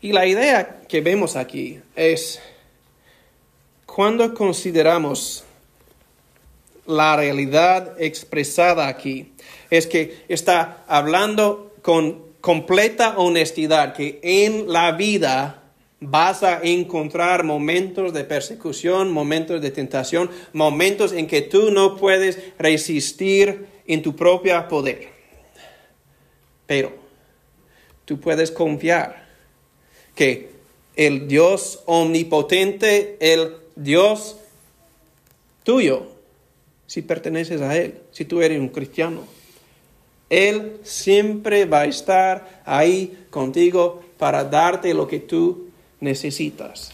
[0.00, 2.40] Y la idea que vemos aquí es,
[3.84, 5.44] cuando consideramos
[6.86, 9.32] la realidad expresada aquí,
[9.70, 15.62] es que está hablando con completa honestidad que en la vida
[16.00, 22.38] vas a encontrar momentos de persecución, momentos de tentación, momentos en que tú no puedes
[22.58, 25.08] resistir en tu propio poder.
[26.66, 26.92] Pero
[28.04, 29.26] tú puedes confiar
[30.14, 30.50] que
[30.96, 34.36] el Dios omnipotente, el Dios
[35.62, 36.13] tuyo
[36.94, 39.24] si perteneces a Él, si tú eres un cristiano.
[40.30, 46.92] Él siempre va a estar ahí contigo para darte lo que tú necesitas.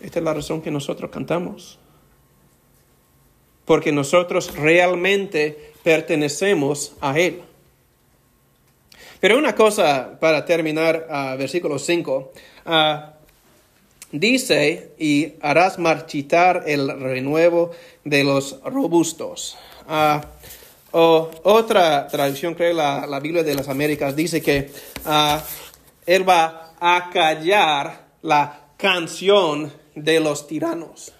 [0.00, 1.78] Esta es la razón que nosotros cantamos.
[3.64, 7.42] Porque nosotros realmente pertenecemos a Él.
[9.20, 12.32] Pero una cosa para terminar, uh, versículo 5.
[12.66, 13.13] Ah,
[14.18, 17.72] dice, y harás marchitar el renuevo
[18.04, 19.56] de los robustos.
[19.88, 20.20] Uh,
[20.92, 24.70] o otra traducción, creo, la, la Biblia de las Américas, dice que
[26.06, 31.12] Él va a callar la canción de los tiranos.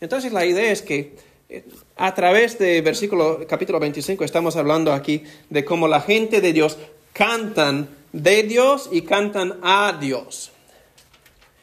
[0.00, 1.16] Entonces la idea es que
[1.48, 1.64] eh,
[1.96, 6.78] a través de versículo capítulo 25 estamos hablando aquí de cómo la gente de Dios
[7.12, 10.51] cantan de Dios y cantan a Dios.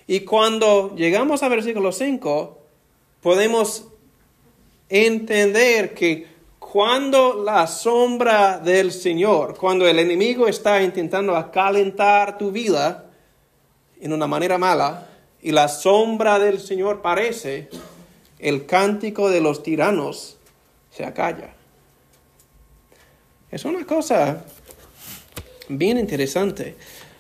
[0.10, 2.58] Y cuando llegamos a versículo 5,
[3.22, 3.86] podemos
[4.90, 6.26] entender que
[6.58, 13.06] cuando la sombra del Señor, cuando el enemigo está intentando acalentar tu vida
[14.02, 15.08] en una manera mala,
[15.44, 17.70] y la sombra del Señor parece,
[18.40, 20.38] el cántico de los tiranos
[20.90, 21.54] se acalla.
[23.52, 24.44] Es una cosa
[25.68, 26.78] bien interesante,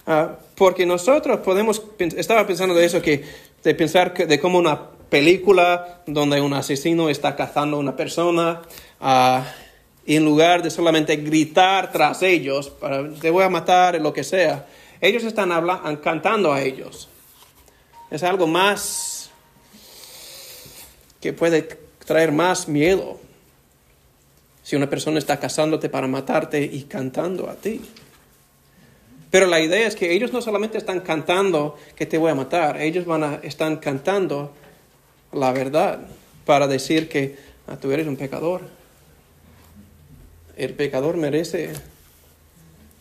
[0.09, 3.23] ah, porque nosotros podemos, estaba pensando de eso, que
[3.63, 8.61] de pensar que, de cómo una película donde un asesino está cazando a una persona,
[9.01, 9.41] uh,
[10.05, 14.67] en lugar de solamente gritar tras ellos, para, te voy a matar, lo que sea,
[15.01, 17.09] ellos están hablando, cantando a ellos.
[18.11, 19.29] Es algo más
[21.21, 23.19] que puede traer más miedo
[24.63, 27.81] si una persona está cazándote para matarte y cantando a ti.
[29.31, 32.81] Pero la idea es que ellos no solamente están cantando que te voy a matar,
[32.81, 34.53] ellos van a, están cantando
[35.31, 35.99] la verdad
[36.45, 38.61] para decir que ah, tú eres un pecador.
[40.57, 41.73] El pecador merece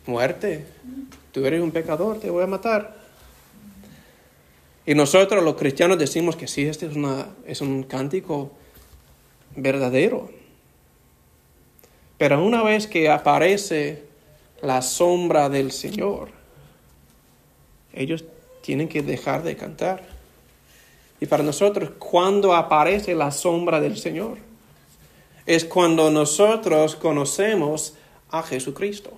[0.06, 0.64] muerte.
[1.32, 2.96] Tú eres un pecador, te voy a matar.
[4.86, 8.52] Y nosotros los cristianos decimos que sí, este es, una, es un cántico
[9.54, 10.30] verdadero.
[12.16, 14.07] Pero una vez que aparece
[14.60, 16.30] la sombra del Señor,
[17.92, 18.24] ellos
[18.62, 20.02] tienen que dejar de cantar.
[21.20, 24.38] Y para nosotros, cuando aparece la sombra del Señor,
[25.46, 27.94] es cuando nosotros conocemos
[28.30, 29.10] a Jesucristo.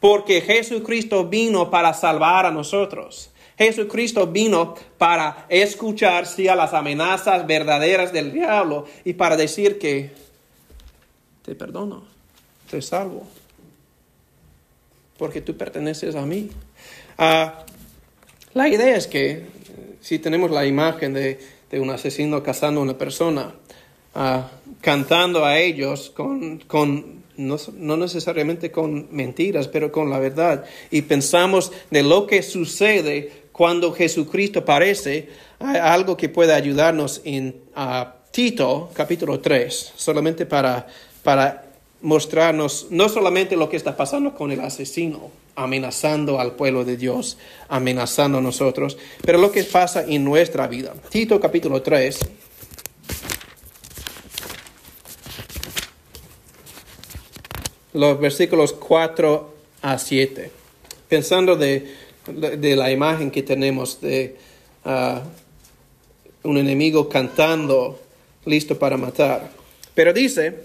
[0.00, 3.30] Porque Jesucristo vino para salvar a nosotros.
[3.56, 10.10] Jesucristo vino para escuchar a las amenazas verdaderas del diablo y para decir que
[11.42, 12.04] te perdono,
[12.70, 13.26] te salvo,
[15.18, 16.50] porque tú perteneces a mí.
[17.18, 17.64] Ah,
[18.54, 19.46] la idea es que
[20.00, 21.38] si tenemos la imagen de,
[21.72, 23.54] un asesino cazando a una persona,
[24.14, 24.50] ah,
[24.80, 26.62] cantando a ellos con,
[27.36, 33.92] no, necesariamente con mentiras, pero con la verdad, y pensamos de lo que sucede cuando
[33.92, 37.56] Jesucristo aparece, hay algo que puede ayudarnos en
[38.30, 40.86] Tito capítulo 3, solamente para,
[41.22, 41.65] para
[42.02, 47.38] mostrarnos no solamente lo que está pasando con el asesino, amenazando al pueblo de Dios,
[47.68, 50.94] amenazando a nosotros, pero lo que pasa en nuestra vida.
[51.08, 52.18] Tito capítulo 3.
[57.94, 60.50] Los versículos 4 a 7.
[61.08, 64.36] Pensando de de la imagen que tenemos de
[64.84, 65.22] ah,
[66.42, 68.00] un enemigo cantando,
[68.44, 69.50] listo para matar.
[69.94, 70.64] Pero dice,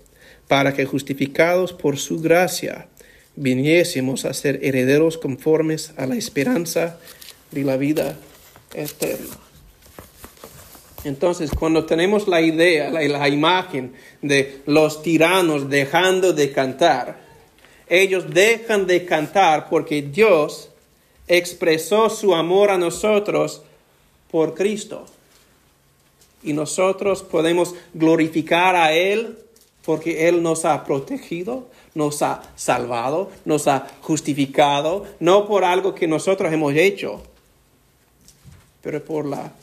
[0.51, 2.89] para que justificados por su gracia
[3.37, 6.99] viniésemos a ser herederos conformes a la esperanza
[7.51, 8.17] de la vida
[8.73, 9.37] eterna.
[11.05, 17.21] Entonces, cuando tenemos la idea, la, la imagen de los tiranos dejando de cantar,
[17.87, 20.69] ellos dejan de cantar porque Dios
[21.29, 23.61] expresó su amor a nosotros
[24.29, 25.05] por Cristo.
[26.43, 29.37] Y nosotros podemos glorificar a Él
[29.85, 36.07] porque Él nos ha protegido, nos ha salvado, nos ha justificado, no por algo que
[36.07, 37.21] nosotros hemos hecho,
[38.81, 39.53] pero por la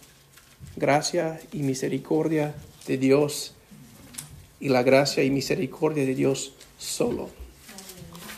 [0.76, 2.54] gracia y misericordia
[2.86, 3.54] de Dios.
[4.60, 7.30] Y la gracia y misericordia de Dios solo,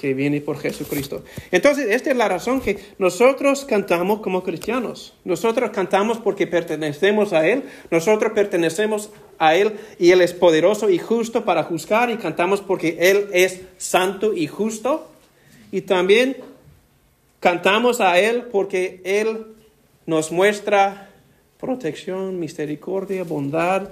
[0.01, 1.23] que viene por Jesucristo.
[1.51, 5.13] Entonces, esta es la razón que nosotros cantamos como cristianos.
[5.25, 10.97] Nosotros cantamos porque pertenecemos a Él, nosotros pertenecemos a Él y Él es poderoso y
[10.97, 15.07] justo para juzgar y cantamos porque Él es santo y justo.
[15.71, 16.39] Y también
[17.39, 19.49] cantamos a Él porque Él
[20.07, 21.11] nos muestra
[21.59, 23.91] protección, misericordia, bondad,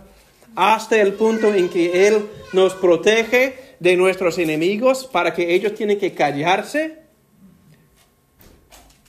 [0.57, 5.99] hasta el punto en que Él nos protege de nuestros enemigos para que ellos tienen
[5.99, 6.99] que callarse.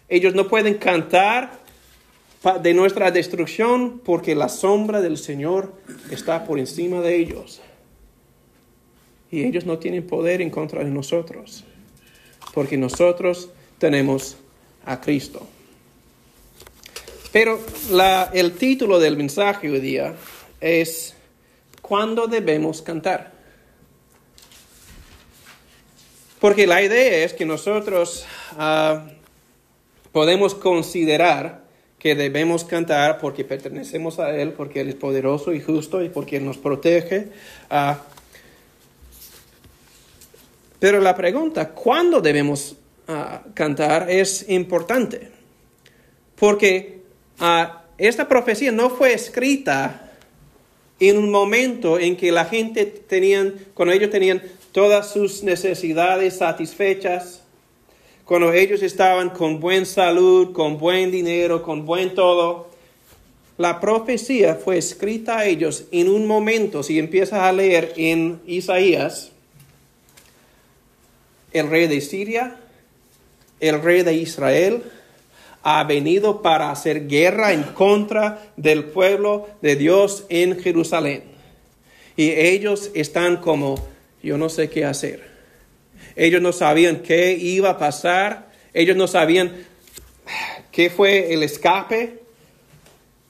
[0.08, 1.60] Ellos no pueden cantar
[2.62, 5.74] de nuestra destrucción porque la sombra del Señor
[6.10, 7.62] está por encima de ellos.
[9.32, 11.64] Y ellos no tienen poder en contra de nosotros
[12.54, 14.38] porque nosotros tenemos
[14.86, 15.46] a Cristo.
[17.32, 17.60] Pero
[18.34, 20.16] el título del mensaje hoy día
[20.60, 21.16] es
[21.82, 23.39] ¿Cuándo debemos cantar?
[26.40, 28.26] Porque la idea es que nosotros
[28.58, 29.08] ah,
[30.14, 31.64] podemos considerar
[32.00, 36.38] que debemos cantar porque pertenecemos a Él, porque Él es poderoso y justo y porque
[36.38, 37.28] Él nos protege.
[37.70, 38.00] Ah.
[40.80, 42.78] pero la pregunta, ¿cuándo debemos
[43.10, 44.10] ah, cantar?
[44.10, 45.32] es importante.
[46.38, 47.02] Porque
[47.98, 50.10] esta profecía no fue escrita
[51.02, 57.42] en un momento en que la gente tenían, cuando ellos tenían todas sus necesidades satisfechas,
[58.26, 62.70] cuando ellos estaban con buena salud, con buen dinero, con buen todo.
[63.58, 69.32] La profecía fue escrita a ellos en un momento, si empiezas a leer en Isaías,
[71.52, 72.58] el rey de Siria,
[73.60, 74.84] el rey de Israel,
[75.64, 81.24] ha venido para hacer guerra en contra del pueblo de Dios en Jerusalén.
[82.16, 83.76] Y ellos están como,
[84.22, 85.28] yo no sé qué hacer.
[86.16, 88.52] Ellos no sabían qué iba a pasar.
[88.74, 89.66] Ellos no sabían
[90.72, 92.20] qué fue el escape.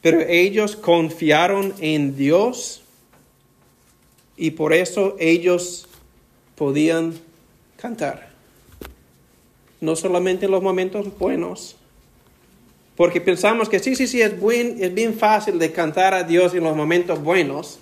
[0.02, 2.82] Pero ellos confiaron en Dios.
[4.38, 5.88] Y por eso ellos
[6.56, 7.20] podían
[7.78, 8.30] cantar.
[9.82, 11.76] No solamente en los momentos buenos,
[13.00, 16.66] porque pensamos que sí, sí, sí, es, es bien fácil de cantar a Dios en
[16.66, 17.80] los momentos buenos.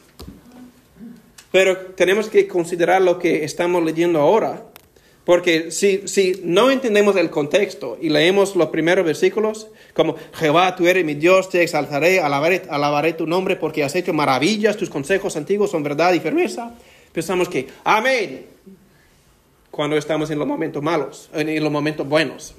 [1.58, 4.68] Pero tenemos que considerar lo que estamos leyendo ahora.
[5.26, 10.86] Porque si, si no entendemos el contexto y leemos los primeros versículos, como Jehová, tú
[10.86, 15.36] eres mi Dios, te exaltaré, alabaré, alabaré tu nombre porque has hecho maravillas, tus consejos
[15.36, 16.76] antiguos son verdad y firmeza,
[17.12, 18.46] pensamos que, amén,
[19.72, 22.54] cuando estamos en los momentos malos, en los momentos buenos.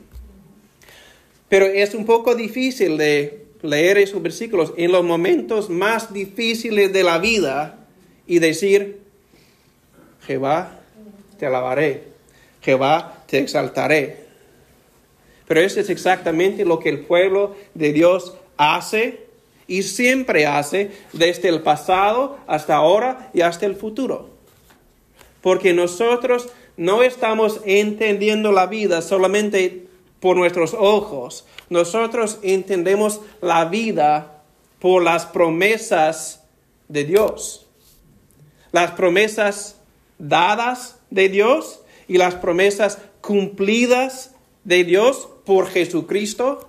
[1.48, 7.04] Pero es un poco difícil de leer esos versículos en los momentos más difíciles de
[7.04, 7.77] la vida
[8.28, 9.00] y decir,
[10.26, 10.78] Jehová,
[11.38, 12.04] te alabaré,
[12.60, 14.28] Jehová, te exaltaré.
[15.48, 19.26] Pero eso es exactamente lo que el pueblo de Dios hace
[19.66, 24.30] y siempre hace desde el pasado hasta ahora y hasta el futuro.
[25.40, 29.86] Porque nosotros no estamos entendiendo la vida solamente
[30.20, 31.46] por nuestros ojos.
[31.70, 34.42] Nosotros entendemos la vida
[34.80, 36.44] por las promesas
[36.88, 37.67] de Dios.
[38.72, 39.76] Las promesas
[40.18, 46.68] dadas de Dios y las promesas cumplidas de Dios por Jesucristo.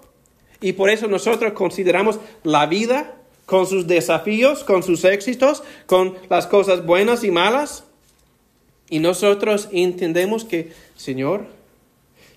[0.61, 6.47] Y por eso nosotros consideramos la vida con sus desafíos, con sus éxitos, con las
[6.47, 7.83] cosas buenas y malas.
[8.89, 11.45] Y nosotros entendemos que, Señor,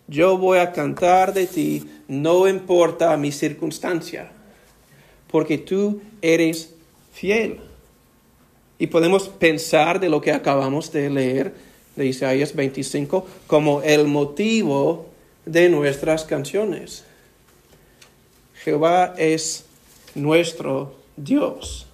[0.08, 4.30] yo voy a cantar de ti, no importa mi circunstancia,
[5.30, 6.74] porque tú eres
[7.12, 7.60] fiel.
[8.78, 11.54] Y podemos pensar de lo que acabamos de leer
[11.96, 15.06] de Isaías 25 como el motivo
[15.44, 17.04] de nuestras canciones.
[18.54, 19.64] Jehová es
[20.14, 21.86] nuestro Dios.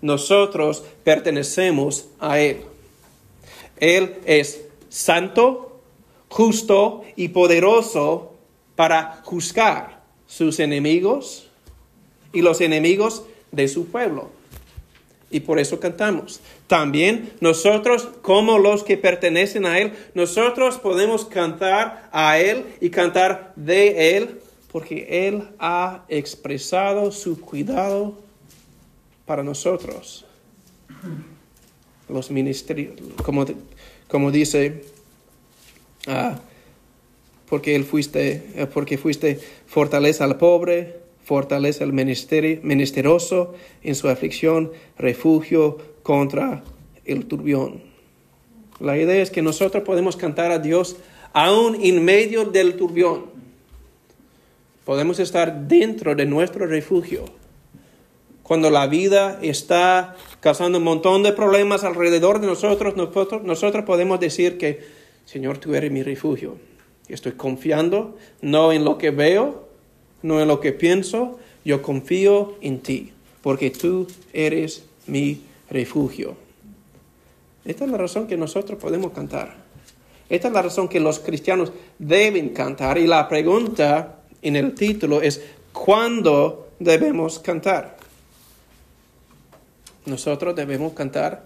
[0.00, 2.62] Nosotros pertenecemos a Él.
[3.78, 5.80] Él es santo,
[6.28, 8.34] justo y poderoso
[8.76, 11.48] para juzgar sus enemigos
[12.32, 14.30] y los enemigos de su pueblo.
[15.34, 16.40] Y por eso cantamos.
[16.66, 23.52] También nosotros, como los que pertenecen a Él, nosotros podemos cantar a Él y cantar
[23.56, 28.16] de Él, porque Él ha expresado su cuidado
[29.26, 30.24] para nosotros.
[32.08, 32.92] Los ministerios,
[33.24, 33.44] como,
[34.08, 34.84] como dice
[36.06, 36.38] Ah,
[37.48, 44.70] porque él fuiste, eh, porque fuiste fortaleza al pobre, fortaleza al menesteroso en su aflicción,
[44.98, 46.62] refugio contra
[47.04, 47.82] el turbión.
[48.78, 50.96] La idea es que nosotros podemos cantar a Dios
[51.32, 53.26] aún en medio del turbión.
[54.84, 57.24] Podemos estar dentro de nuestro refugio.
[58.42, 64.20] Cuando la vida está causando un montón de problemas alrededor de nosotros, nosotros, nosotros podemos
[64.20, 64.80] decir que,
[65.24, 66.58] Señor, tú eres mi refugio.
[67.08, 69.68] Estoy confiando no en lo que veo,
[70.24, 73.12] no en lo que pienso, yo confío en ti,
[73.42, 76.34] porque tú eres mi refugio.
[77.62, 79.54] Esta es la razón que nosotros podemos cantar.
[80.30, 82.96] Esta es la razón que los cristianos deben cantar.
[82.96, 85.44] Y la pregunta en el título es,
[85.74, 87.98] ¿cuándo debemos cantar?
[90.06, 91.44] Nosotros debemos cantar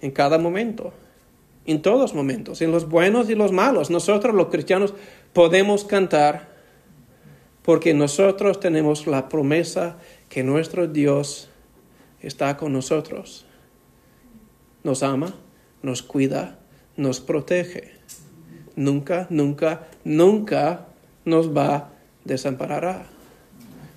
[0.00, 0.92] en cada momento,
[1.66, 3.90] en todos momentos, en los buenos y los malos.
[3.90, 4.94] Nosotros los cristianos
[5.32, 6.51] podemos cantar
[7.62, 9.98] porque nosotros tenemos la promesa
[10.28, 11.48] que nuestro Dios
[12.20, 13.44] está con nosotros.
[14.82, 15.34] Nos ama,
[15.82, 16.58] nos cuida,
[16.96, 17.92] nos protege.
[18.74, 20.86] Nunca, nunca, nunca
[21.24, 21.92] nos va a
[22.24, 23.06] desamparar.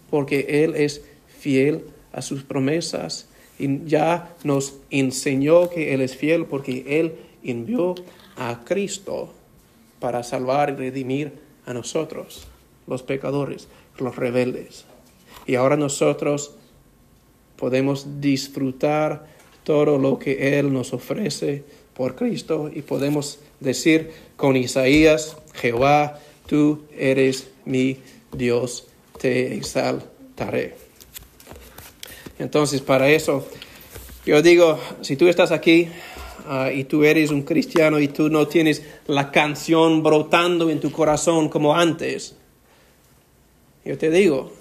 [0.09, 6.45] Porque Él es fiel a sus promesas y ya nos enseñó que Él es fiel
[6.45, 7.95] porque Él envió
[8.35, 9.33] a Cristo
[9.99, 11.33] para salvar y redimir
[11.65, 12.47] a nosotros,
[12.87, 13.67] los pecadores,
[13.97, 14.85] los rebeldes.
[15.45, 16.55] Y ahora nosotros
[17.55, 19.27] podemos disfrutar
[19.63, 21.63] todo lo que Él nos ofrece
[21.93, 27.97] por Cristo y podemos decir con Isaías, Jehová, tú eres mi
[28.31, 28.87] Dios,
[29.19, 30.75] te exaltaré.
[32.37, 33.47] Entonces, para eso,
[34.25, 35.87] yo digo, si tú estás aquí
[36.47, 40.91] ah, y tú eres un cristiano y tú no tienes la canción brotando en tu
[40.91, 42.35] corazón como antes,
[43.85, 44.51] yo te digo,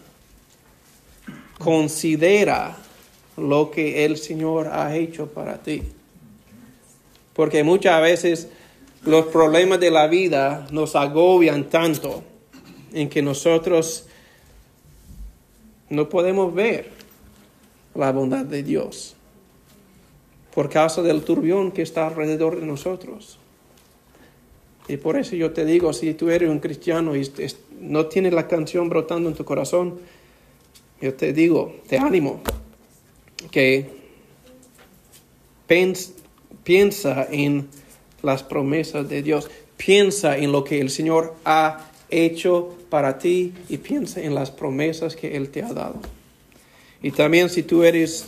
[1.59, 2.77] considera
[3.37, 5.83] lo que el Señor ha hecho para ti.
[7.33, 8.49] Porque muchas veces
[9.03, 12.23] los problemas de la vida nos agobian tanto
[12.93, 14.07] en que nosotros
[15.89, 16.91] no podemos ver
[17.95, 19.17] la bondad de Dios
[20.55, 23.39] por causa del turbión que está alrededor de nosotros.
[24.89, 27.31] Y por eso yo te digo, si tú eres un cristiano y
[27.81, 29.99] no tienes la canción brotando en tu corazón,
[31.01, 32.43] yo te digo, te animo,
[33.51, 33.89] que
[36.63, 37.69] piensa en
[38.23, 43.79] las promesas de Dios, piensa en lo que el Señor ha hecho para ti y
[43.79, 45.97] piensa en las promesas que Él te ha dado.
[47.03, 48.27] Y también si tú eres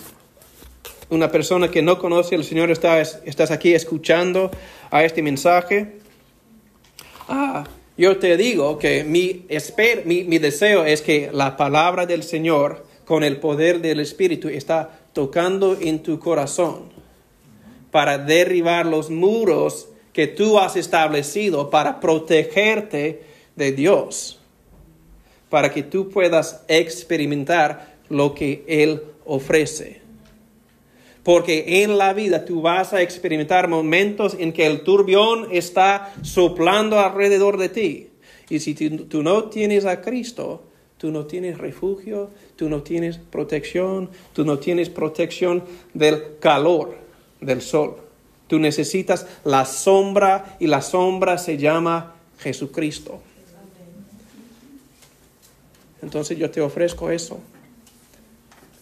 [1.08, 4.50] una persona que no conoce al Señor, estás, estás aquí escuchando
[4.90, 5.98] a este mensaje,
[7.28, 7.64] ah,
[7.96, 9.46] yo te digo que mi,
[10.04, 15.00] mi, mi deseo es que la palabra del Señor con el poder del Espíritu está
[15.12, 16.90] tocando en tu corazón
[17.90, 23.22] para derribar los muros que tú has establecido para protegerte
[23.54, 24.40] de Dios,
[25.48, 30.05] para que tú puedas experimentar lo que Él ofrece.
[31.26, 37.00] Porque en la vida tú vas a experimentar momentos en que el turbión está soplando
[37.00, 38.10] alrededor de ti.
[38.48, 40.62] Y si tú, no tienes a Cristo,
[40.98, 45.64] tú no tienes refugio, tú no tienes protección, tú no tienes protección
[45.94, 46.96] del calor
[47.40, 47.96] del sol.
[48.46, 53.20] Tú necesitas la sombra y la sombra se llama Jesucristo.
[56.02, 57.40] Entonces yo te ofrezco eso.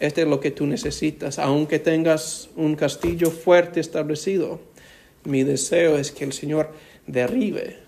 [0.07, 1.39] Este es lo que tú necesitas.
[1.39, 4.61] Aunque tengas un castillo fuerte establecido,
[5.25, 6.71] mi deseo es que el Señor
[7.07, 7.79] derribe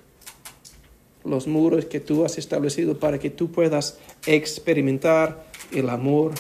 [1.25, 6.33] los muros que tú has establecido para que tú puedas experimentar el amor,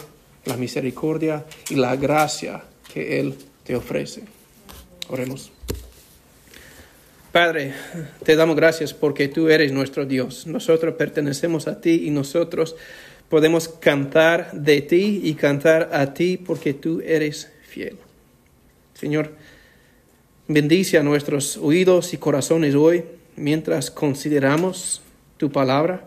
[0.44, 2.62] la misericordia y la gracia
[2.92, 4.22] que Él te ofrece.
[5.08, 5.52] Oremos.
[7.32, 7.74] Padre,
[8.24, 10.46] te damos gracias porque tú eres nuestro Dios.
[10.46, 12.76] Nosotros pertenecemos a ti y nosotros
[13.28, 17.96] podemos cantar de ti y cantar a ti porque tú eres fiel.
[18.94, 19.32] Señor,
[20.48, 23.04] bendice a nuestros oídos y corazones hoy
[23.36, 25.02] mientras consideramos
[25.36, 26.06] tu palabra.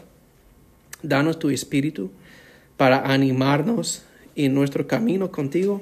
[1.02, 2.12] Danos tu espíritu
[2.78, 4.04] para animarnos
[4.36, 5.82] en nuestro camino contigo.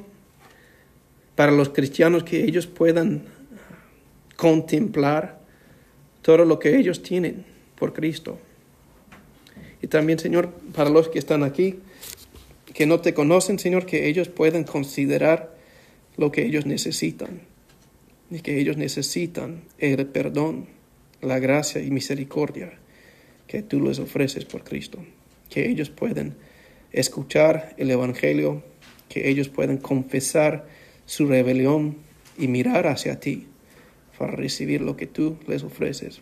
[1.35, 3.23] Para los cristianos que ellos puedan
[4.35, 5.39] contemplar
[6.23, 8.39] todo lo que ellos tienen por Cristo
[9.81, 11.75] y también, Señor, para los que están aquí,
[12.73, 15.55] que no te conocen, Señor, que ellos puedan considerar
[16.15, 17.41] lo que ellos necesitan.
[18.29, 20.67] Y que ellos necesitan el perdón,
[21.21, 22.73] la gracia y misericordia
[23.47, 24.99] que tú les ofreces por Cristo.
[25.49, 26.35] Que ellos puedan
[26.91, 28.63] escuchar el Evangelio,
[29.07, 30.67] que ellos puedan confesar
[31.05, 31.97] su rebelión
[32.37, 33.47] y mirar hacia ti
[34.17, 36.21] para recibir lo que tú les ofreces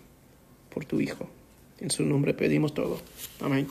[0.70, 1.28] por tu Hijo.
[1.86, 3.00] En su nombre pedimos todo.
[3.42, 3.68] Amén.